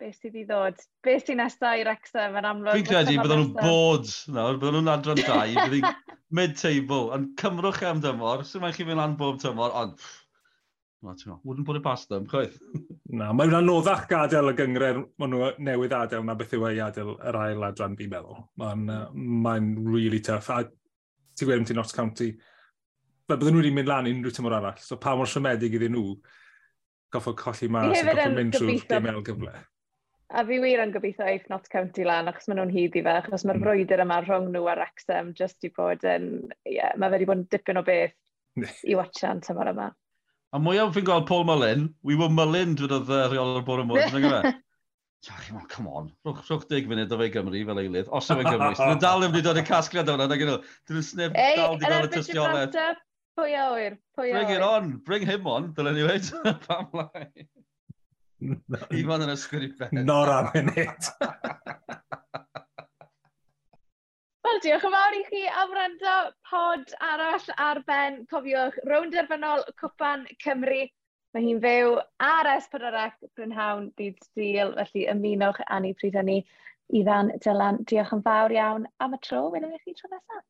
be 0.00 0.12
sydd 0.12 0.36
i 0.40 0.44
ddod? 0.48 0.84
Be 1.06 1.16
sydd 1.22 1.40
nesaf 1.40 1.80
i'r 1.80 1.92
Exem 1.94 2.36
yn 2.40 2.50
amlwg? 2.50 2.76
Fi'n 2.78 2.90
credu 2.90 3.16
bydden 3.22 3.42
nhw'n 3.44 3.56
bod 3.56 4.12
nawr, 4.34 4.60
bydden 4.60 4.80
nhw'n 4.80 4.94
adran 4.94 5.24
2, 5.24 5.56
bydden 5.62 5.90
mid-table, 6.36 7.10
yn 7.16 7.30
cymrwch 7.40 7.82
am 7.88 8.04
dymor, 8.04 8.46
sy'n 8.46 8.64
mae'n 8.64 8.76
chi 8.76 8.86
fynd 8.88 9.00
lan 9.00 9.18
bob 9.20 9.42
tymor, 9.42 9.74
ond 9.82 10.06
Na, 11.04 11.12
ti'n 11.14 11.36
wouldn't 11.44 11.66
put 11.66 11.76
it 11.76 11.84
past 11.84 12.08
them, 12.08 12.26
chwaith. 12.26 12.56
Na, 13.14 13.28
mae'n 13.36 13.54
anoddach 13.58 14.06
gadael 14.10 14.50
y 14.50 14.54
gyngred 14.58 15.02
maen 15.20 15.30
nhw 15.30 15.50
newydd 15.62 15.94
adael 15.94 16.24
na 16.26 16.34
beth 16.38 16.54
yw 16.56 16.64
ei 16.70 16.80
adael 16.82 17.12
yr 17.14 17.38
ail 17.38 17.66
adran, 17.68 17.94
fi'n 17.98 18.10
meddwl. 18.10 18.40
Mae'n 18.58 18.88
uh, 18.90 19.02
mae 19.14 19.62
really 19.76 20.18
tough. 20.24 20.48
A 20.50 20.64
ti'n 20.66 21.50
gweld 21.50 21.68
ti 21.68 21.76
Notts 21.76 21.94
County, 21.94 22.32
bydden 23.30 23.54
nhw 23.54 23.62
wedi 23.62 23.72
mynd 23.74 23.90
lan 23.90 24.10
unrhyw 24.10 24.34
tymor 24.34 24.56
arall, 24.58 24.82
so 24.82 24.98
pa 25.02 25.14
mor 25.18 25.30
siomedig 25.30 25.74
iddyn 25.78 25.94
nhw 25.96 26.12
goffo 27.14 27.34
colli 27.38 27.68
mas 27.72 27.96
a 28.00 28.04
goffo 28.06 28.28
mynd 28.36 28.54
trwy 28.58 28.76
gymel 28.90 29.24
gyfle. 29.26 29.54
A 30.36 30.42
fi 30.46 30.58
wir 30.58 30.82
yn 30.82 30.92
gobeithio 30.94 31.26
eich 31.30 31.44
Not 31.50 31.68
County 31.70 32.02
lan, 32.06 32.26
achos 32.30 32.48
maen 32.50 32.58
nhw'n 32.58 32.72
hyd 32.74 32.96
i 32.98 33.02
fe, 33.06 33.12
achos 33.20 33.44
mae'r 33.46 33.60
mm. 33.60 33.66
brwydr 33.66 34.02
yma 34.02 34.16
rhwng 34.24 34.48
nhw 34.50 34.64
a 34.66 34.74
Wrexham 34.74 35.30
just 35.38 35.66
i 35.66 35.70
bod 35.76 36.02
yn... 36.06 36.26
Yeah, 36.66 36.96
mae 36.98 37.12
fe 37.12 37.20
wedi 37.20 37.28
bod 37.30 37.42
yn 37.44 37.46
dipyn 37.54 37.78
o 37.78 37.84
beth 37.86 38.82
i 38.90 38.96
watchan 38.98 39.42
tymor 39.46 39.70
yma. 39.70 39.92
A 40.54 40.62
mwyaf 40.62 40.94
fi'n 40.96 41.06
gweld 41.06 41.28
Paul 41.30 41.46
Mullin, 41.46 41.88
we 42.02 42.18
were 42.18 42.32
Mullin 42.32 42.74
dwi'n 42.78 42.96
oedd 42.98 43.12
uh, 43.12 43.26
rheolwr 43.30 43.66
bore 43.66 43.86
mwyn, 43.86 44.10
dwi'n 44.10 44.26
gwybod? 44.26 44.62
Come 45.26 45.58
on, 45.58 45.66
come 45.70 45.88
on. 45.90 46.10
Rwch, 46.26 46.44
rwch 46.50 46.66
deg 46.70 46.86
munud 46.90 47.10
o 47.10 47.18
fe 47.18 47.26
Gymru 47.34 47.62
fel 47.66 47.80
eilydd, 47.82 48.10
os 48.14 48.30
o 48.30 48.36
fe 48.38 48.44
Gymru. 48.46 48.74
Dwi'n 48.78 49.02
dal 49.02 49.26
yn 49.26 49.32
mynd 49.32 49.40
i 49.40 49.46
dod 49.46 49.58
i 49.58 49.64
casgliad 49.66 50.10
o'na, 50.12 50.26
o'n 50.28 50.34
hwnna, 50.36 50.58
dwi'n 50.90 51.06
snib 51.06 51.34
dal 51.34 51.78
di 51.80 51.90
gael 51.90 52.06
y 52.06 52.10
tystiolau. 52.12 52.68
Pwy 53.36 53.52
a 53.52 53.64
wyr? 53.74 53.98
Pwy 54.16 54.30
a 54.30 54.34
Bring 54.38 54.50
it 54.50 54.62
on. 54.62 54.96
Bring 55.04 55.26
him 55.28 55.46
on, 55.46 55.72
dylen 55.76 55.94
ni 55.98 56.04
wedi. 56.06 56.32
Pam 56.66 56.86
lai. 56.96 57.26
Ifan 58.96 59.24
yn 59.26 59.32
ysgwyr 59.34 59.66
i 59.66 59.68
ben. 59.76 60.00
Nor 60.08 60.32
am 60.32 60.48
hynny'n. 60.54 61.10
Wel, 64.46 64.62
diolch 64.64 64.88
yn 64.88 64.96
fawr 64.96 65.18
i 65.18 65.22
chi 65.28 65.42
am 65.62 65.74
wrando 65.74 66.16
pod 66.48 66.96
arall 67.10 67.52
ar 67.66 67.82
ben. 67.90 68.18
Cofiwch, 68.32 68.80
rownd 68.88 69.12
derfynol 69.12 69.66
Cwpan 69.82 70.24
Cymru. 70.40 70.86
Mae 71.36 71.44
hi'n 71.44 71.60
fyw 71.60 71.96
ar 72.24 72.48
S4C 72.56 73.32
Brynhawn 73.36 73.90
Dydd 74.00 74.22
Stil, 74.30 74.72
felly 74.80 75.08
ymunwch 75.12 75.60
â 75.68 75.82
ni 75.84 75.92
pryd 76.00 76.16
hynny. 76.22 76.40
Ifan, 76.96 77.36
Dylan, 77.44 77.84
diolch 77.84 78.16
yn 78.16 78.24
fawr 78.24 78.56
iawn 78.56 78.88
am 79.04 79.16
y 79.18 79.24
tro. 79.28 79.50
Welwn 79.52 79.76
i 79.76 79.82
chi 79.84 79.92
tro 79.98 80.08
nesaf. 80.08 80.44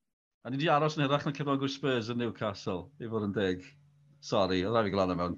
A 0.46 0.50
ni 0.50 0.60
wedi 0.60 0.68
aros 0.70 0.94
yn 0.94 1.02
hirach 1.02 1.24
na 1.26 1.32
cefnogwr 1.34 1.70
Spurs 1.74 2.06
yn 2.12 2.20
Newcastle, 2.22 2.84
i 3.02 3.08
fod 3.10 3.24
yn 3.26 3.32
deg. 3.34 3.64
Sorry, 4.22 4.60
oedd 4.62 4.76
rhaid 4.76 4.86
i 4.86 4.92
fi 4.92 4.94
glan 4.94 5.14
mewn. 5.18 5.32